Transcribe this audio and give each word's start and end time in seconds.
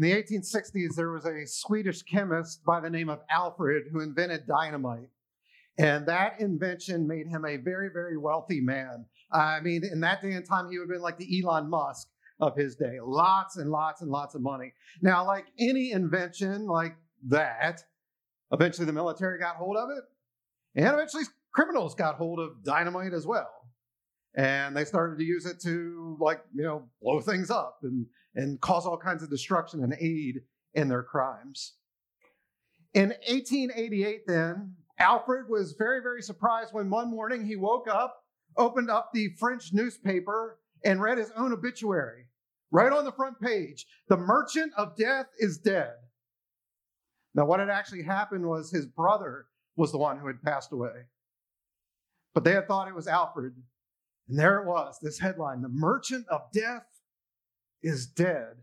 In 0.00 0.08
the 0.08 0.22
1860s, 0.22 0.94
there 0.96 1.10
was 1.10 1.26
a 1.26 1.46
Swedish 1.46 2.02
chemist 2.04 2.64
by 2.64 2.80
the 2.80 2.88
name 2.88 3.10
of 3.10 3.20
Alfred 3.30 3.82
who 3.92 4.00
invented 4.00 4.46
dynamite. 4.46 5.10
And 5.78 6.06
that 6.06 6.40
invention 6.40 7.06
made 7.06 7.26
him 7.26 7.44
a 7.44 7.58
very, 7.58 7.90
very 7.92 8.16
wealthy 8.16 8.62
man. 8.62 9.04
I 9.30 9.60
mean, 9.60 9.82
in 9.84 10.00
that 10.00 10.22
day 10.22 10.32
and 10.32 10.46
time, 10.46 10.70
he 10.70 10.78
would 10.78 10.84
have 10.84 10.94
been 10.94 11.02
like 11.02 11.18
the 11.18 11.42
Elon 11.42 11.68
Musk 11.68 12.08
of 12.40 12.56
his 12.56 12.76
day. 12.76 12.96
Lots 13.02 13.58
and 13.58 13.70
lots 13.70 14.00
and 14.00 14.10
lots 14.10 14.34
of 14.34 14.40
money. 14.40 14.72
Now, 15.02 15.26
like 15.26 15.44
any 15.58 15.92
invention 15.92 16.66
like 16.66 16.96
that, 17.28 17.82
eventually 18.52 18.86
the 18.86 18.94
military 18.94 19.38
got 19.38 19.56
hold 19.56 19.76
of 19.76 19.90
it. 19.90 20.04
And 20.76 20.94
eventually 20.94 21.24
criminals 21.52 21.94
got 21.94 22.14
hold 22.14 22.38
of 22.38 22.64
dynamite 22.64 23.12
as 23.12 23.26
well. 23.26 23.50
And 24.36 24.76
they 24.76 24.84
started 24.84 25.18
to 25.18 25.24
use 25.24 25.44
it 25.46 25.60
to, 25.62 26.16
like, 26.20 26.40
you 26.54 26.62
know, 26.62 26.84
blow 27.02 27.20
things 27.20 27.50
up 27.50 27.78
and, 27.82 28.06
and 28.34 28.60
cause 28.60 28.86
all 28.86 28.96
kinds 28.96 29.22
of 29.22 29.30
destruction 29.30 29.82
and 29.82 29.94
aid 30.00 30.42
in 30.74 30.88
their 30.88 31.02
crimes. 31.02 31.74
In 32.94 33.10
1888, 33.28 34.22
then, 34.26 34.74
Alfred 34.98 35.48
was 35.48 35.74
very, 35.78 36.00
very 36.00 36.22
surprised 36.22 36.72
when 36.72 36.90
one 36.90 37.10
morning 37.10 37.44
he 37.44 37.56
woke 37.56 37.88
up, 37.88 38.24
opened 38.56 38.90
up 38.90 39.10
the 39.12 39.30
French 39.38 39.72
newspaper, 39.72 40.58
and 40.84 41.00
read 41.00 41.18
his 41.18 41.32
own 41.36 41.52
obituary. 41.52 42.26
Right 42.70 42.92
on 42.92 43.04
the 43.04 43.12
front 43.12 43.40
page 43.40 43.86
The 44.08 44.16
merchant 44.16 44.72
of 44.76 44.96
death 44.96 45.26
is 45.38 45.58
dead. 45.58 45.94
Now, 47.34 47.44
what 47.44 47.60
had 47.60 47.68
actually 47.70 48.02
happened 48.02 48.46
was 48.46 48.70
his 48.70 48.86
brother 48.86 49.46
was 49.76 49.92
the 49.92 49.98
one 49.98 50.18
who 50.18 50.26
had 50.26 50.42
passed 50.42 50.72
away. 50.72 51.06
But 52.34 52.44
they 52.44 52.52
had 52.52 52.66
thought 52.66 52.88
it 52.88 52.94
was 52.94 53.08
Alfred. 53.08 53.54
And 54.30 54.38
there 54.38 54.60
it 54.60 54.66
was, 54.66 54.96
this 55.02 55.18
headline 55.18 55.60
The 55.60 55.68
merchant 55.68 56.26
of 56.28 56.42
death 56.54 56.86
is 57.82 58.06
dead. 58.06 58.54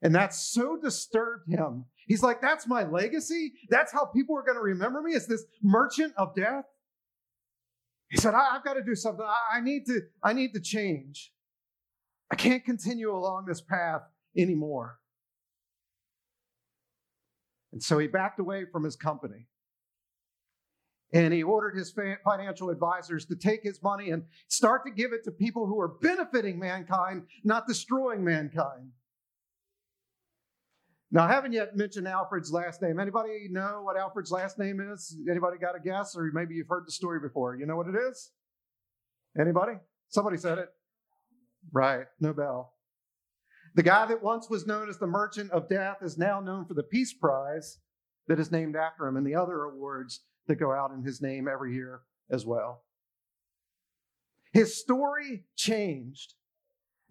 And 0.00 0.14
that 0.14 0.32
so 0.32 0.78
disturbed 0.80 1.48
him. 1.48 1.84
He's 2.06 2.22
like, 2.22 2.40
That's 2.40 2.66
my 2.66 2.84
legacy? 2.84 3.52
That's 3.68 3.92
how 3.92 4.06
people 4.06 4.36
are 4.36 4.42
going 4.42 4.56
to 4.56 4.62
remember 4.62 5.02
me? 5.02 5.14
Is 5.14 5.26
this 5.26 5.44
merchant 5.62 6.14
of 6.16 6.34
death? 6.36 6.64
He 8.08 8.18
said, 8.18 8.34
I, 8.34 8.52
have 8.52 8.64
got 8.64 8.74
to 8.74 8.84
do 8.84 8.94
something. 8.94 9.24
I, 9.24 9.56
I, 9.56 9.60
need 9.60 9.86
to, 9.86 10.02
I 10.22 10.32
need 10.32 10.52
to 10.54 10.60
change. 10.60 11.32
I 12.30 12.36
can't 12.36 12.64
continue 12.64 13.10
along 13.10 13.46
this 13.46 13.60
path 13.60 14.02
anymore. 14.36 14.98
And 17.72 17.82
so 17.82 17.98
he 17.98 18.06
backed 18.06 18.38
away 18.38 18.66
from 18.70 18.84
his 18.84 18.96
company. 18.96 19.46
And 21.12 21.32
he 21.32 21.42
ordered 21.42 21.76
his 21.76 21.94
financial 22.24 22.70
advisors 22.70 23.26
to 23.26 23.36
take 23.36 23.62
his 23.62 23.82
money 23.82 24.10
and 24.10 24.24
start 24.48 24.84
to 24.86 24.90
give 24.90 25.12
it 25.12 25.24
to 25.24 25.30
people 25.30 25.66
who 25.66 25.78
are 25.78 25.88
benefiting 26.00 26.58
mankind, 26.58 27.24
not 27.44 27.66
destroying 27.66 28.24
mankind. 28.24 28.92
Now, 31.10 31.24
I 31.24 31.28
haven't 31.28 31.52
yet 31.52 31.76
mentioned 31.76 32.08
Alfred's 32.08 32.50
last 32.50 32.80
name. 32.80 32.98
Anybody 32.98 33.46
know 33.50 33.82
what 33.82 33.98
Alfred's 33.98 34.30
last 34.30 34.58
name 34.58 34.80
is? 34.80 35.14
Anybody 35.30 35.58
got 35.58 35.76
a 35.76 35.80
guess? 35.80 36.16
Or 36.16 36.30
maybe 36.32 36.54
you've 36.54 36.68
heard 36.68 36.86
the 36.86 36.92
story 36.92 37.20
before. 37.20 37.54
You 37.56 37.66
know 37.66 37.76
what 37.76 37.88
it 37.88 37.96
is? 38.10 38.30
Anybody? 39.38 39.72
Somebody 40.08 40.38
said 40.38 40.56
it. 40.56 40.68
Right, 41.70 42.06
Nobel. 42.18 42.72
The 43.74 43.82
guy 43.82 44.06
that 44.06 44.22
once 44.22 44.48
was 44.48 44.66
known 44.66 44.88
as 44.88 44.96
the 44.96 45.06
Merchant 45.06 45.50
of 45.50 45.68
Death 45.68 45.98
is 46.00 46.16
now 46.16 46.40
known 46.40 46.64
for 46.64 46.72
the 46.72 46.82
Peace 46.82 47.12
Prize 47.12 47.78
that 48.28 48.40
is 48.40 48.50
named 48.50 48.76
after 48.76 49.06
him 49.06 49.18
and 49.18 49.26
the 49.26 49.34
other 49.34 49.64
awards 49.64 50.20
that 50.46 50.56
go 50.56 50.72
out 50.72 50.92
in 50.92 51.02
his 51.02 51.20
name 51.20 51.48
every 51.48 51.74
year 51.74 52.02
as 52.30 52.44
well. 52.44 52.84
His 54.52 54.78
story 54.78 55.44
changed. 55.56 56.34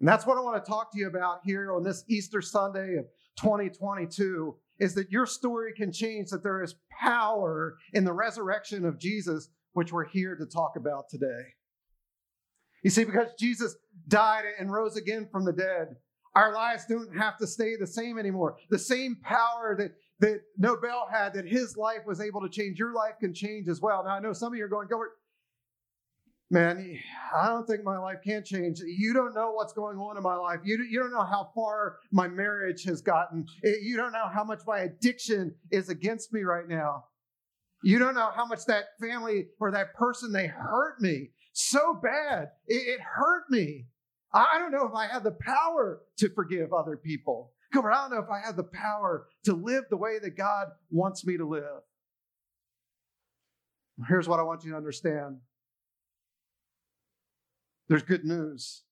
And 0.00 0.08
that's 0.08 0.26
what 0.26 0.36
I 0.36 0.40
want 0.40 0.62
to 0.62 0.68
talk 0.68 0.92
to 0.92 0.98
you 0.98 1.06
about 1.06 1.40
here 1.44 1.72
on 1.72 1.82
this 1.82 2.04
Easter 2.08 2.40
Sunday 2.40 2.96
of 2.96 3.06
2022 3.40 4.56
is 4.78 4.94
that 4.94 5.10
your 5.10 5.26
story 5.26 5.72
can 5.76 5.92
change, 5.92 6.30
that 6.30 6.42
there 6.42 6.62
is 6.62 6.74
power 7.00 7.76
in 7.92 8.04
the 8.04 8.12
resurrection 8.12 8.84
of 8.84 8.98
Jesus, 8.98 9.48
which 9.74 9.92
we're 9.92 10.08
here 10.08 10.34
to 10.34 10.46
talk 10.46 10.74
about 10.76 11.08
today. 11.08 11.54
You 12.82 12.90
see, 12.90 13.04
because 13.04 13.28
Jesus 13.38 13.76
died 14.08 14.44
and 14.58 14.72
rose 14.72 14.96
again 14.96 15.28
from 15.30 15.44
the 15.44 15.52
dead, 15.52 15.96
our 16.34 16.52
lives 16.52 16.86
don't 16.88 17.16
have 17.16 17.38
to 17.38 17.46
stay 17.46 17.76
the 17.76 17.86
same 17.86 18.18
anymore. 18.18 18.56
The 18.70 18.78
same 18.78 19.18
power 19.22 19.76
that, 19.78 19.92
that 20.22 20.40
Nobel 20.56 21.08
had, 21.10 21.34
that 21.34 21.46
his 21.46 21.76
life 21.76 22.06
was 22.06 22.20
able 22.20 22.40
to 22.42 22.48
change, 22.48 22.78
your 22.78 22.94
life 22.94 23.14
can 23.20 23.34
change 23.34 23.68
as 23.68 23.80
well. 23.80 24.04
Now, 24.04 24.10
I 24.12 24.20
know 24.20 24.32
some 24.32 24.52
of 24.52 24.56
you 24.56 24.64
are 24.64 24.68
going, 24.68 24.88
man, 26.48 26.96
I 27.36 27.48
don't 27.48 27.66
think 27.66 27.82
my 27.82 27.98
life 27.98 28.18
can 28.24 28.44
change. 28.44 28.78
You 28.78 29.12
don't 29.12 29.34
know 29.34 29.50
what's 29.50 29.72
going 29.72 29.98
on 29.98 30.16
in 30.16 30.22
my 30.22 30.36
life. 30.36 30.60
You, 30.62 30.78
you 30.88 31.00
don't 31.00 31.10
know 31.10 31.24
how 31.24 31.50
far 31.56 31.96
my 32.12 32.28
marriage 32.28 32.84
has 32.84 33.02
gotten. 33.02 33.44
Eh, 33.64 33.72
you 33.82 33.96
don't 33.96 34.12
know 34.12 34.28
how 34.32 34.44
much 34.44 34.60
my 34.64 34.80
addiction 34.80 35.56
is 35.72 35.88
against 35.88 36.32
me 36.32 36.42
right 36.42 36.68
now. 36.68 37.06
You 37.82 37.98
don't 37.98 38.14
know 38.14 38.30
how 38.32 38.46
much 38.46 38.64
that 38.66 38.84
family 39.00 39.46
or 39.58 39.72
that 39.72 39.94
person, 39.94 40.30
they 40.30 40.46
hurt 40.46 41.00
me 41.00 41.30
so 41.52 41.98
bad. 42.00 42.50
It, 42.68 42.86
it 42.86 43.00
hurt 43.00 43.50
me. 43.50 43.86
I 44.32 44.58
don't 44.58 44.70
know 44.70 44.86
if 44.86 44.94
I 44.94 45.08
have 45.08 45.24
the 45.24 45.36
power 45.40 46.02
to 46.18 46.28
forgive 46.30 46.72
other 46.72 46.96
people. 46.96 47.51
Come 47.72 47.86
I 47.86 47.92
don't 47.92 48.10
know 48.10 48.22
if 48.22 48.30
I 48.30 48.44
have 48.44 48.56
the 48.56 48.64
power 48.64 49.26
to 49.44 49.54
live 49.54 49.84
the 49.88 49.96
way 49.96 50.18
that 50.18 50.36
God 50.36 50.68
wants 50.90 51.24
me 51.24 51.36
to 51.38 51.48
live. 51.48 51.82
Here's 54.08 54.28
what 54.28 54.40
I 54.40 54.42
want 54.42 54.64
you 54.64 54.72
to 54.72 54.76
understand 54.76 55.38
there's 57.88 58.02
good 58.02 58.24
news. 58.24 58.84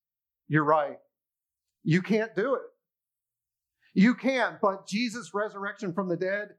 You're 0.49 0.65
right. 0.65 0.99
You 1.85 2.03
can't 2.03 2.35
do 2.35 2.55
it. 2.55 2.63
You 3.95 4.15
can, 4.15 4.59
but 4.61 4.87
Jesus' 4.87 5.33
resurrection 5.33 5.93
from 5.93 6.09
the 6.09 6.17
dead, 6.17 6.51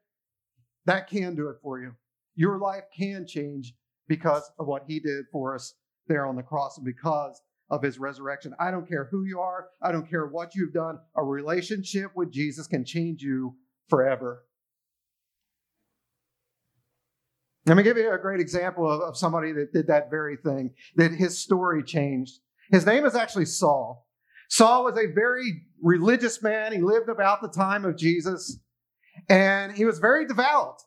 that 0.85 1.07
can 1.07 1.35
do 1.35 1.49
it 1.49 1.57
for 1.61 1.79
you. 1.79 1.93
Your 2.35 2.57
life 2.57 2.85
can 2.97 3.27
change 3.27 3.73
because 4.07 4.49
of 4.57 4.67
what 4.67 4.83
he 4.87 4.99
did 4.99 5.25
for 5.31 5.55
us 5.55 5.75
there 6.07 6.25
on 6.25 6.35
the 6.35 6.43
cross 6.43 6.77
and 6.77 6.85
because 6.85 7.41
of 7.71 7.81
his 7.81 7.97
resurrection. 7.97 8.53
I 8.59 8.69
don't 8.69 8.87
care 8.87 9.07
who 9.09 9.23
you 9.23 9.39
are, 9.39 9.69
I 9.81 9.91
don't 9.91 10.07
care 10.07 10.27
what 10.27 10.53
you've 10.53 10.73
done. 10.73 10.99
A 11.15 11.23
relationship 11.23 12.11
with 12.15 12.31
Jesus 12.31 12.67
can 12.67 12.85
change 12.85 13.23
you 13.23 13.55
forever. 13.89 14.43
Let 17.65 17.77
me 17.77 17.83
give 17.83 17.97
you 17.97 18.11
a 18.11 18.17
great 18.17 18.41
example 18.41 18.91
of, 18.91 19.01
of 19.01 19.17
somebody 19.17 19.53
that 19.53 19.71
did 19.71 19.87
that 19.87 20.09
very 20.09 20.35
thing, 20.35 20.71
that 20.95 21.11
his 21.11 21.39
story 21.39 21.83
changed. 21.83 22.39
His 22.71 22.85
name 22.85 23.05
is 23.05 23.15
actually 23.15 23.45
Saul. 23.45 24.07
Saul 24.49 24.83
was 24.83 24.97
a 24.97 25.13
very 25.13 25.63
religious 25.81 26.43
man. 26.43 26.73
He 26.73 26.81
lived 26.81 27.07
about 27.07 27.41
the 27.41 27.47
time 27.47 27.85
of 27.85 27.97
Jesus, 27.97 28.59
and 29.29 29.71
he 29.71 29.85
was 29.85 29.99
very 29.99 30.27
devout, 30.27 30.81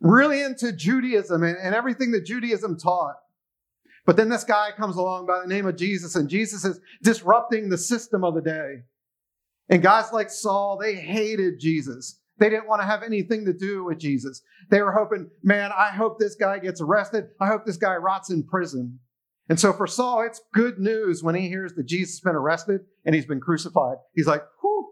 really 0.00 0.42
into 0.42 0.72
Judaism 0.72 1.44
and, 1.44 1.56
and 1.58 1.74
everything 1.76 2.10
that 2.12 2.24
Judaism 2.24 2.76
taught. 2.76 3.16
But 4.04 4.16
then 4.16 4.28
this 4.28 4.44
guy 4.44 4.70
comes 4.76 4.96
along 4.96 5.26
by 5.26 5.40
the 5.40 5.46
name 5.46 5.66
of 5.66 5.76
Jesus, 5.76 6.16
and 6.16 6.28
Jesus 6.28 6.64
is 6.64 6.80
disrupting 7.02 7.68
the 7.68 7.78
system 7.78 8.24
of 8.24 8.34
the 8.34 8.40
day. 8.40 8.82
And 9.68 9.82
guys 9.82 10.12
like 10.12 10.28
Saul, 10.28 10.76
they 10.80 10.94
hated 10.96 11.60
Jesus. 11.60 12.18
They 12.38 12.50
didn't 12.50 12.66
want 12.66 12.82
to 12.82 12.86
have 12.86 13.04
anything 13.04 13.44
to 13.44 13.52
do 13.52 13.84
with 13.84 13.98
Jesus. 13.98 14.42
They 14.70 14.82
were 14.82 14.92
hoping, 14.92 15.30
man, 15.42 15.70
I 15.76 15.90
hope 15.90 16.18
this 16.18 16.34
guy 16.34 16.58
gets 16.58 16.80
arrested. 16.80 17.26
I 17.40 17.46
hope 17.46 17.64
this 17.64 17.76
guy 17.76 17.94
rots 17.94 18.30
in 18.30 18.42
prison. 18.42 18.98
And 19.48 19.60
so 19.60 19.72
for 19.72 19.86
Saul, 19.86 20.22
it's 20.26 20.40
good 20.52 20.78
news 20.78 21.22
when 21.22 21.34
he 21.34 21.48
hears 21.48 21.74
that 21.74 21.86
Jesus 21.86 22.14
has 22.14 22.20
been 22.20 22.34
arrested 22.34 22.80
and 23.04 23.14
he's 23.14 23.26
been 23.26 23.40
crucified. 23.40 23.98
He's 24.14 24.26
like, 24.26 24.42
whew, 24.60 24.88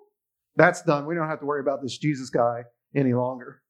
that's 0.55 0.83
done. 0.83 1.07
We 1.07 1.15
don't 1.15 1.29
have 1.29 1.41
to 1.41 1.47
worry 1.47 1.61
about 1.61 1.83
this 1.83 1.99
Jesus 1.99 2.31
guy 2.31 2.65
any 2.95 3.15
longer. 3.15 3.63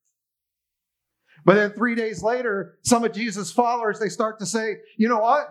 But 1.44 1.54
then 1.54 1.72
three 1.72 1.94
days 1.94 2.22
later, 2.22 2.78
some 2.82 3.04
of 3.04 3.12
Jesus' 3.12 3.52
followers, 3.52 3.98
they 3.98 4.08
start 4.08 4.38
to 4.40 4.46
say, 4.46 4.76
you 4.96 5.08
know 5.08 5.20
what? 5.20 5.50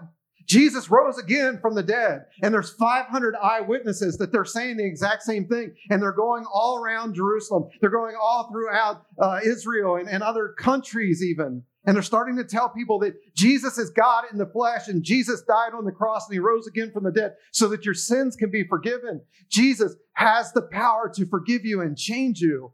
Jesus 0.50 0.90
rose 0.90 1.20
again 1.20 1.60
from 1.62 1.76
the 1.76 1.84
dead. 1.84 2.26
And 2.42 2.52
there's 2.52 2.72
500 2.72 3.36
eyewitnesses 3.36 4.18
that 4.18 4.32
they're 4.32 4.46
saying 4.46 4.78
the 4.78 4.86
exact 4.86 5.22
same 5.22 5.46
thing. 5.46 5.76
And 5.92 6.02
they're 6.02 6.12
going 6.12 6.44
all 6.52 6.84
around 6.84 7.14
Jerusalem. 7.14 7.70
They're 7.80 7.92
going 7.92 8.16
all 8.20 8.50
throughout 8.52 9.06
uh, 9.22 9.42
Israel 9.46 9.98
and, 9.98 10.10
and 10.10 10.24
other 10.24 10.56
countries, 10.58 11.24
even. 11.24 11.64
And 11.86 11.96
they're 11.96 12.04
starting 12.04 12.36
to 12.38 12.44
tell 12.44 12.70
people 12.70 12.98
that 13.00 13.14
Jesus 13.36 13.78
is 13.78 13.92
God 13.92 14.26
in 14.32 14.40
the 14.40 14.48
flesh 14.48 14.88
and 14.88 15.04
Jesus 15.04 15.44
died 15.44 15.74
on 15.78 15.86
the 15.86 15.92
cross 15.92 16.28
and 16.28 16.34
he 16.34 16.40
rose 16.40 16.68
again 16.68 16.92
from 16.92 17.04
the 17.04 17.12
dead 17.12 17.36
so 17.52 17.68
that 17.68 17.86
your 17.86 17.94
sins 17.94 18.36
can 18.36 18.50
be 18.50 18.64
forgiven. 18.64 19.22
Jesus 19.50 19.96
has 20.14 20.52
the 20.52 20.64
power 20.64 21.12
to 21.16 21.28
forgive 21.28 21.64
you 21.64 21.82
and 21.82 21.96
change 21.96 22.42
you. 22.42 22.74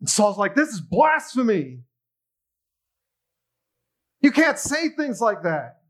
And 0.00 0.08
Saul's 0.08 0.36
like, 0.36 0.56
this 0.56 0.68
is 0.70 0.80
blasphemy. 0.80 1.78
You 4.24 4.32
can't 4.32 4.58
say 4.58 4.88
things 4.88 5.20
like 5.20 5.42
that. 5.42 5.80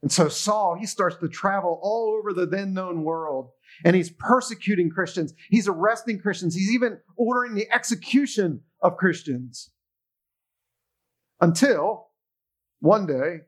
And 0.00 0.10
so 0.10 0.30
Saul, 0.30 0.76
he 0.80 0.86
starts 0.86 1.16
to 1.16 1.28
travel 1.28 1.78
all 1.82 2.16
over 2.18 2.32
the 2.32 2.46
then 2.46 2.72
known 2.72 3.04
world 3.04 3.50
and 3.84 3.94
he's 3.94 4.08
persecuting 4.08 4.88
Christians. 4.88 5.34
He's 5.50 5.68
arresting 5.68 6.20
Christians. 6.20 6.54
He's 6.54 6.70
even 6.72 7.00
ordering 7.18 7.54
the 7.54 7.70
execution 7.70 8.62
of 8.80 8.96
Christians. 8.96 9.68
Until 11.38 12.06
one 12.80 13.04
day 13.04 13.40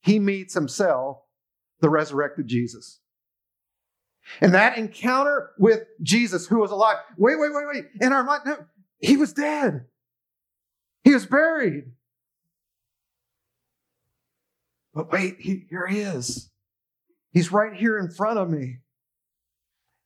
he 0.00 0.20
meets 0.20 0.54
himself, 0.54 1.18
the 1.80 1.90
resurrected 1.90 2.46
Jesus. 2.46 3.00
And 4.40 4.54
that 4.54 4.78
encounter 4.78 5.50
with 5.58 5.88
Jesus, 6.02 6.46
who 6.46 6.60
was 6.60 6.70
alive, 6.70 6.98
wait, 7.16 7.36
wait, 7.36 7.50
wait, 7.52 7.64
wait, 7.66 7.84
in 8.00 8.12
our 8.12 8.22
mind, 8.22 8.42
no, 8.46 8.58
he 9.00 9.16
was 9.16 9.32
dead. 9.32 9.86
He 11.08 11.14
was 11.14 11.24
buried. 11.24 11.84
But 14.92 15.10
wait, 15.10 15.36
he, 15.38 15.64
here 15.70 15.86
he 15.86 16.00
is. 16.00 16.50
He's 17.32 17.50
right 17.50 17.72
here 17.72 17.98
in 17.98 18.10
front 18.10 18.38
of 18.38 18.50
me. 18.50 18.80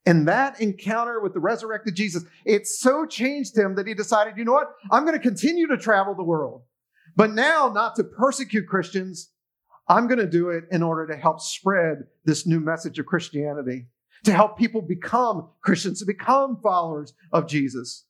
And 0.06 0.28
that 0.28 0.60
encounter 0.60 1.20
with 1.20 1.34
the 1.34 1.40
resurrected 1.40 1.96
Jesus, 1.96 2.24
it 2.44 2.68
so 2.68 3.04
changed 3.04 3.58
him 3.58 3.74
that 3.74 3.88
he 3.88 3.94
decided, 3.94 4.34
you 4.36 4.44
know 4.44 4.52
what? 4.52 4.68
I'm 4.92 5.04
going 5.04 5.16
to 5.16 5.28
continue 5.28 5.66
to 5.66 5.76
travel 5.76 6.14
the 6.14 6.22
world. 6.22 6.62
But 7.16 7.32
now, 7.32 7.68
not 7.74 7.96
to 7.96 8.04
persecute 8.04 8.68
Christians, 8.68 9.32
I'm 9.88 10.06
going 10.06 10.20
to 10.20 10.30
do 10.30 10.50
it 10.50 10.66
in 10.70 10.84
order 10.84 11.08
to 11.08 11.16
help 11.16 11.40
spread 11.40 12.04
this 12.24 12.46
new 12.46 12.60
message 12.60 13.00
of 13.00 13.06
Christianity, 13.06 13.88
to 14.22 14.32
help 14.32 14.56
people 14.56 14.82
become 14.82 15.48
Christians, 15.64 15.98
to 15.98 16.06
become 16.06 16.60
followers 16.62 17.12
of 17.32 17.48
Jesus. 17.48 18.06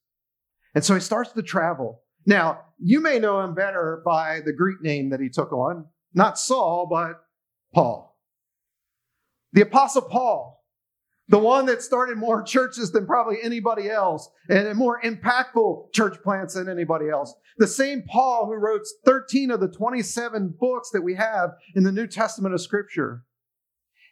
And 0.75 0.85
so 0.85 0.93
he 0.93 1.01
starts 1.01 1.33
to 1.33 1.43
travel. 1.43 2.03
Now, 2.27 2.61
you 2.79 3.01
may 3.01 3.19
know 3.19 3.41
him 3.41 3.55
better 3.55 4.03
by 4.05 4.41
the 4.45 4.53
Greek 4.53 4.81
name 4.83 5.11
that 5.11 5.21
he 5.21 5.29
took 5.29 5.53
on, 5.53 5.87
not 6.15 6.39
Saul, 6.39 6.87
but 6.91 7.23
Paul. 7.75 8.17
The 9.53 9.63
Apostle 9.63 10.03
Paul 10.03 10.63
the 11.33 11.39
one 11.39 11.67
that 11.67 11.83
started 11.83 12.19
more 12.19 12.43
churches 12.47 12.93
than 12.93 13.07
probably 13.07 13.39
anybody 13.43 13.91
else 13.91 14.29
and 14.49 14.77
more 14.77 15.01
impactful 15.01 15.93
church 15.93 16.23
plants 16.23 16.55
than 16.55 16.69
anybody 16.69 17.09
else. 17.09 17.35
The 17.59 17.67
same 17.67 18.03
Paul 18.03 18.47
who 18.47 18.55
wrote 18.55 18.83
13 19.05 19.51
of 19.51 19.61
the 19.61 19.69
27 19.69 20.55
books 20.61 20.91
that 20.91 21.03
we 21.03 21.15
have 21.15 21.51
in 21.75 21.85
the 21.85 21.93
New 21.93 22.07
Testament 22.07 22.55
of 22.55 22.61
Scripture. 22.61 23.25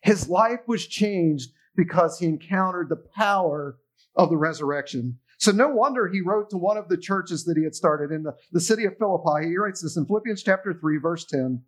His 0.02 0.28
life 0.28 0.60
was 0.66 0.86
changed 0.86 1.50
because 1.76 2.18
he 2.18 2.26
encountered 2.26 2.88
the 2.88 3.02
power 3.14 3.76
of 4.16 4.30
the 4.30 4.36
resurrection. 4.36 5.18
So 5.40 5.52
no 5.52 5.68
wonder 5.68 6.06
he 6.06 6.20
wrote 6.20 6.50
to 6.50 6.58
one 6.58 6.76
of 6.76 6.88
the 6.88 6.98
churches 6.98 7.44
that 7.44 7.56
he 7.56 7.64
had 7.64 7.74
started 7.74 8.12
in 8.12 8.22
the, 8.22 8.34
the 8.52 8.60
city 8.60 8.84
of 8.84 8.98
Philippi. 8.98 9.48
He 9.48 9.56
writes 9.56 9.80
this 9.80 9.96
in 9.96 10.04
Philippians 10.04 10.42
chapter 10.42 10.74
3, 10.74 10.98
verse 10.98 11.24
10. 11.24 11.62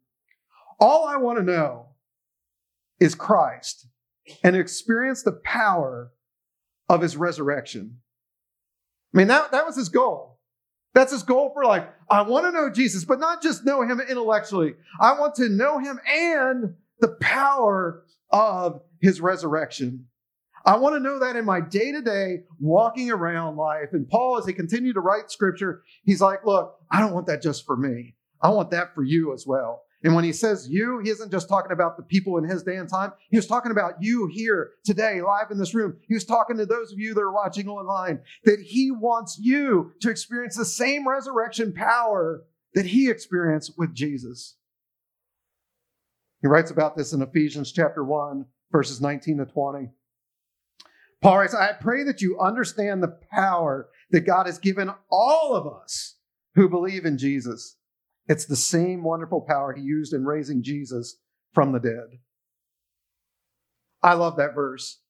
All 0.79 1.07
I 1.09 1.17
want 1.17 1.39
to 1.39 1.45
know 1.45 1.87
is 3.01 3.15
Christ 3.15 3.87
and 4.45 4.55
experience 4.55 5.23
the 5.23 5.41
power 5.45 6.13
of 6.91 7.01
his 7.01 7.17
resurrection. 7.17 7.97
I 9.15 9.19
mean, 9.19 9.29
that, 9.29 9.53
that 9.53 9.65
was 9.65 9.77
his 9.77 9.89
goal. 9.89 10.39
That's 10.95 11.13
his 11.13 11.23
goal 11.23 11.51
for 11.55 11.65
life. 11.65 11.87
I 12.11 12.21
want 12.23 12.45
to 12.45 12.53
know 12.53 12.69
Jesus, 12.69 13.07
but 13.07 13.21
not 13.21 13.43
just 13.43 13.65
know 13.65 13.81
him 13.81 14.01
intellectually. 14.01 14.75
I 15.01 15.19
want 15.19 15.35
to 15.37 15.49
know 15.49 15.79
him 15.79 15.99
and 16.07 16.75
the 17.01 17.17
power 17.23 18.05
of 18.31 18.83
his 19.01 19.23
resurrection. 19.23 20.09
I 20.65 20.77
want 20.77 20.95
to 20.95 21.01
know 21.01 21.19
that 21.19 21.37
in 21.37 21.45
my 21.45 21.61
day 21.61 21.93
to 21.93 22.01
day 22.01 22.43
walking 22.61 23.11
around 23.11 23.57
life. 23.57 23.89
And 23.93 24.09
Paul, 24.09 24.39
as 24.39 24.47
he 24.47 24.53
continued 24.53 24.95
to 24.95 25.01
write 25.01 25.31
scripture, 25.31 25.83
he's 26.05 26.21
like, 26.21 26.45
look, 26.45 26.77
I 26.91 27.01
don't 27.01 27.13
want 27.13 27.27
that 27.27 27.43
just 27.43 27.67
for 27.67 27.77
me. 27.77 28.15
I 28.41 28.51
want 28.51 28.71
that 28.71 28.95
for 28.95 29.03
you 29.03 29.33
as 29.33 29.45
well. 29.47 29.83
And 30.05 30.15
when 30.15 30.25
he 30.25 30.33
says 30.33 30.69
you, 30.69 31.01
he 31.03 31.11
isn't 31.11 31.31
just 31.31 31.49
talking 31.49 31.71
about 31.71 31.97
the 31.97 32.03
people 32.03 32.37
in 32.37 32.45
his 32.45 32.63
day 32.65 32.77
and 32.77 32.89
time. 32.89 33.13
He 33.31 33.37
was 33.37 33.47
talking 33.47 33.71
about 33.71 33.95
you 34.01 34.29
here 34.33 34.71
today, 34.85 35.21
live 35.23 35.51
in 35.51 35.59
this 35.59 35.75
room. 35.75 35.97
He 36.09 36.15
was 36.15 36.25
talking 36.25 36.57
to 36.57 36.67
those 36.67 36.93
of 36.93 36.99
you 36.99 37.15
that 37.15 37.21
are 37.21 37.33
watching 37.33 37.69
online 37.69 38.21
that 38.45 38.61
he 38.61 38.91
wants 38.91 39.39
you 39.41 39.93
to 40.01 40.11
experience 40.11 40.57
the 40.57 40.65
same 40.65 41.09
resurrection 41.09 41.73
power 41.73 42.43
that 42.75 42.87
he 42.87 43.11
experienced 43.11 43.75
with 43.79 43.95
Jesus. 43.95 44.57
He 46.41 46.49
writes 46.49 46.73
about 46.73 46.97
this 46.97 47.13
in 47.13 47.23
Ephesians 47.23 47.71
chapter 47.71 48.03
1, 48.03 48.45
verses 48.73 49.01
19 49.01 49.39
to 49.39 49.45
20. 49.45 49.89
Paul 51.23 51.39
writes, 51.39 51.55
I 51.55 51.73
pray 51.81 52.03
that 52.05 52.21
you 52.21 52.39
understand 52.41 53.03
the 53.03 53.17
power 53.33 53.89
that 54.11 54.27
God 54.27 54.47
has 54.47 54.59
given 54.59 54.91
all 55.09 55.55
of 55.55 55.67
us 55.67 56.17
who 56.57 56.69
believe 56.69 57.07
in 57.07 57.17
Jesus. 57.17 57.77
It's 58.27 58.45
the 58.45 58.57
same 58.57 59.05
wonderful 59.05 59.41
power 59.41 59.73
he 59.73 59.83
used 59.83 60.13
in 60.13 60.25
raising 60.25 60.63
Jesus 60.63 61.19
from 61.53 61.73
the 61.73 61.79
dead. 61.79 62.19
I 64.03 64.15
love 64.15 64.37
that 64.37 64.55
verse. 64.55 65.01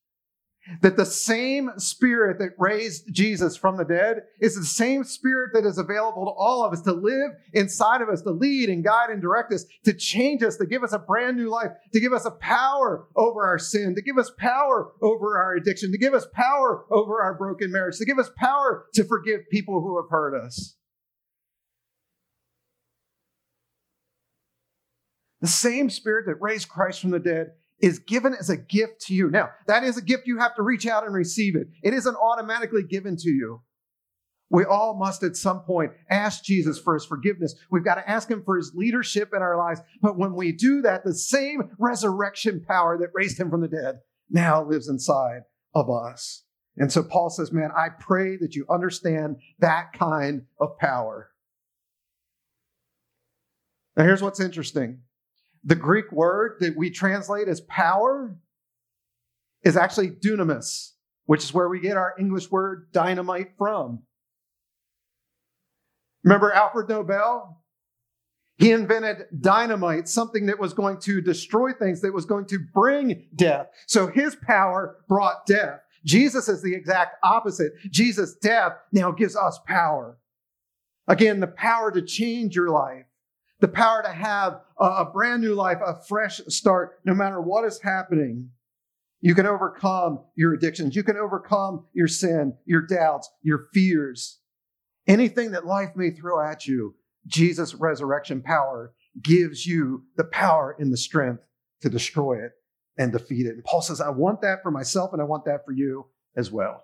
That 0.81 0.97
the 0.97 1.07
same 1.07 1.71
spirit 1.77 2.39
that 2.39 2.51
raised 2.57 3.13
Jesus 3.13 3.57
from 3.57 3.77
the 3.77 3.85
dead 3.85 4.23
is 4.41 4.55
the 4.55 4.65
same 4.65 5.03
spirit 5.03 5.51
that 5.55 5.67
is 5.67 5.77
available 5.77 6.25
to 6.25 6.31
all 6.31 6.65
of 6.65 6.73
us 6.73 6.83
to 6.83 6.93
live 6.93 7.33
inside 7.53 8.01
of 8.01 8.09
us, 8.09 8.23
to 8.23 8.31
lead 8.31 8.69
and 8.69 8.85
guide 8.85 9.11
and 9.11 9.21
direct 9.21 9.53
us, 9.53 9.65
to 9.85 9.93
change 9.93 10.41
us, 10.45 10.57
to 10.59 10.67
give 10.67 10.85
us 10.85 10.93
a 10.93 11.01
brand 11.01 11.37
new 11.37 11.49
life, 11.49 11.73
to 11.93 11.99
give 11.99 12.13
us 12.13 12.25
a 12.27 12.31
power 12.31 13.09
over 13.17 13.45
our 13.45 13.59
sin, 13.59 13.97
to 13.97 14.03
give 14.03 14.19
us 14.19 14.31
power 14.39 14.93
over 15.03 15.37
our 15.37 15.55
addiction, 15.55 15.91
to 15.91 15.99
give 15.99 16.15
us 16.15 16.27
power 16.33 16.85
over 16.93 17.21
our 17.21 17.35
broken 17.35 17.73
marriage, 17.73 17.99
to 17.99 18.05
give 18.05 18.21
us 18.21 18.31
power 18.37 18.87
to 18.95 19.03
forgive 19.03 19.41
people 19.51 19.81
who 19.81 19.97
have 20.01 20.11
hurt 20.11 20.41
us. 20.41 20.77
The 25.41 25.49
same 25.49 25.91
spirit 25.91 26.27
that 26.27 26.37
raised 26.41 26.69
Christ 26.69 27.01
from 27.01 27.11
the 27.11 27.19
dead 27.19 27.55
is 27.83 27.99
given 27.99 28.35
as 28.39 28.49
a 28.49 28.57
gift 28.57 29.01
to 29.03 29.15
you. 29.15 29.29
Now, 29.29 29.51
that 29.67 29.83
is 29.83 29.99
a 29.99 30.03
gift 30.03 30.27
you 30.27 30.39
have 30.39 30.55
to 30.55 30.63
reach 30.63 30.87
out 30.87 31.05
and 31.05 31.13
receive 31.13 31.57
it. 31.57 31.67
It 31.83 31.93
isn't 31.93 32.17
automatically 32.17 32.85
given 32.85 33.17
to 33.17 33.29
you. 33.29 33.61
We 34.49 34.65
all 34.65 34.95
must 34.95 35.23
at 35.23 35.35
some 35.35 35.61
point 35.61 35.93
ask 36.11 36.45
Jesus 36.45 36.79
for 36.79 36.95
his 36.95 37.07
forgiveness. 37.07 37.55
We've 37.71 37.85
got 37.85 37.95
to 37.95 38.09
ask 38.09 38.31
him 38.31 38.43
for 38.45 38.57
his 38.57 38.73
leadership 38.75 39.31
in 39.35 39.41
our 39.43 39.57
lives. 39.57 39.81
But 40.01 40.19
when 40.19 40.35
we 40.35 40.53
do 40.53 40.83
that, 40.83 41.05
the 41.05 41.15
same 41.15 41.71
resurrection 41.79 42.63
power 42.67 42.99
that 42.99 43.09
raised 43.15 43.41
him 43.41 43.51
from 43.51 43.63
the 43.63 43.69
dead 43.69 44.01
now 44.31 44.63
lives 44.63 44.89
inside 44.89 45.41
of 45.75 45.91
us. 45.91 46.45
And 46.77 46.93
so 46.93 47.03
Paul 47.03 47.31
says, 47.31 47.51
Man, 47.51 47.71
I 47.77 47.89
pray 47.99 48.37
that 48.37 48.55
you 48.55 48.67
understand 48.71 49.37
that 49.61 49.95
kind 49.99 50.43
of 50.61 50.79
power. 50.79 51.31
Now, 53.97 54.05
here's 54.05 54.23
what's 54.23 54.41
interesting 54.41 55.01
the 55.65 55.77
Greek 55.77 56.11
word 56.11 56.57
that 56.61 56.77
we 56.77 56.91
translate 56.91 57.49
as 57.49 57.61
power 57.63 58.37
is 59.65 59.77
actually 59.77 60.11
dunamis, 60.11 60.93
which 61.27 61.45
is 61.45 61.55
where 61.55 61.69
we 61.69 61.81
get 61.81 61.97
our 61.97 62.15
English 62.19 62.51
word 62.51 62.89
dynamite 62.93 63.53
from. 63.57 64.03
Remember 66.25 66.53
Alfred 66.53 66.89
Nobel? 66.89 67.59
He 68.59 68.71
invented 68.71 69.27
dynamite, 69.41 70.09
something 70.09 70.47
that 70.47 70.59
was 70.59 70.73
going 70.73 71.01
to 71.01 71.21
destroy 71.21 71.73
things, 71.73 72.01
that 72.03 72.13
was 72.13 72.27
going 72.27 72.47
to 72.47 72.59
bring 72.73 73.27
death. 73.35 73.69
So 73.87 74.07
his 74.07 74.37
power 74.37 74.99
brought 75.09 75.47
death. 75.47 75.81
Jesus 76.05 76.49
is 76.49 76.63
the 76.63 76.75
exact 76.75 77.17
opposite. 77.25 77.73
Jesus' 77.91 78.37
death 78.37 78.73
now 78.93 79.11
gives 79.11 79.37
us 79.37 79.59
power. 79.67 80.19
Again, 81.09 81.41
the 81.41 81.47
power 81.47 81.91
to 81.91 82.03
change 82.03 82.55
your 82.55 82.69
life 82.69 83.07
the 83.63 83.69
power 83.69 84.03
to 84.03 84.13
have 84.13 84.61
a, 84.77 85.05
brand 85.05 85.41
new 85.41 85.55
life, 85.55 85.79
a 85.87 85.95
fresh 86.09 86.41
start, 86.49 86.99
no 87.05 87.15
matter 87.15 87.41
what 87.41 87.65
is 87.65 87.81
happening. 87.81 88.51
You 89.21 89.37
can 89.37 89.47
overcome 89.47 90.25
your 90.35 90.53
addictions. 90.53 90.97
You 90.97 91.05
can 91.05 91.17
overcome 91.17 91.87
your 91.93 92.09
sin, 92.09 92.55
your 92.65 92.83
doubts, 92.83 93.31
your 93.41 93.69
fears. 93.73 94.41
Anything 95.07 95.53
that 95.53 95.65
life 95.65 95.91
may 95.95 96.11
throw 96.11 96.45
at 96.45 96.67
you, 96.67 96.97
Jesus' 97.29 97.73
resurrection 97.73 98.43
power 98.43 98.95
gives 99.23 99.65
you 99.65 100.07
the 100.17 100.25
power 100.25 100.75
and 100.81 100.93
the 100.93 100.97
strength 100.97 101.45
to 101.83 101.89
destroy 101.89 102.45
it 102.45 102.51
and 102.99 103.13
defeat 103.13 103.47
it. 103.47 103.55
And 103.55 103.65
Paul 103.65 103.81
says, 103.81 104.01
I 104.01 104.11
want 104.11 104.41
that 104.41 104.65
for 104.65 104.73
myself 104.73 105.13
and 105.13 105.23
I 105.23 105.25
want 105.25 105.45
that 105.45 105.65
for 105.65 105.73
you 105.73 106.07
as 106.37 106.51
well. 106.51 106.83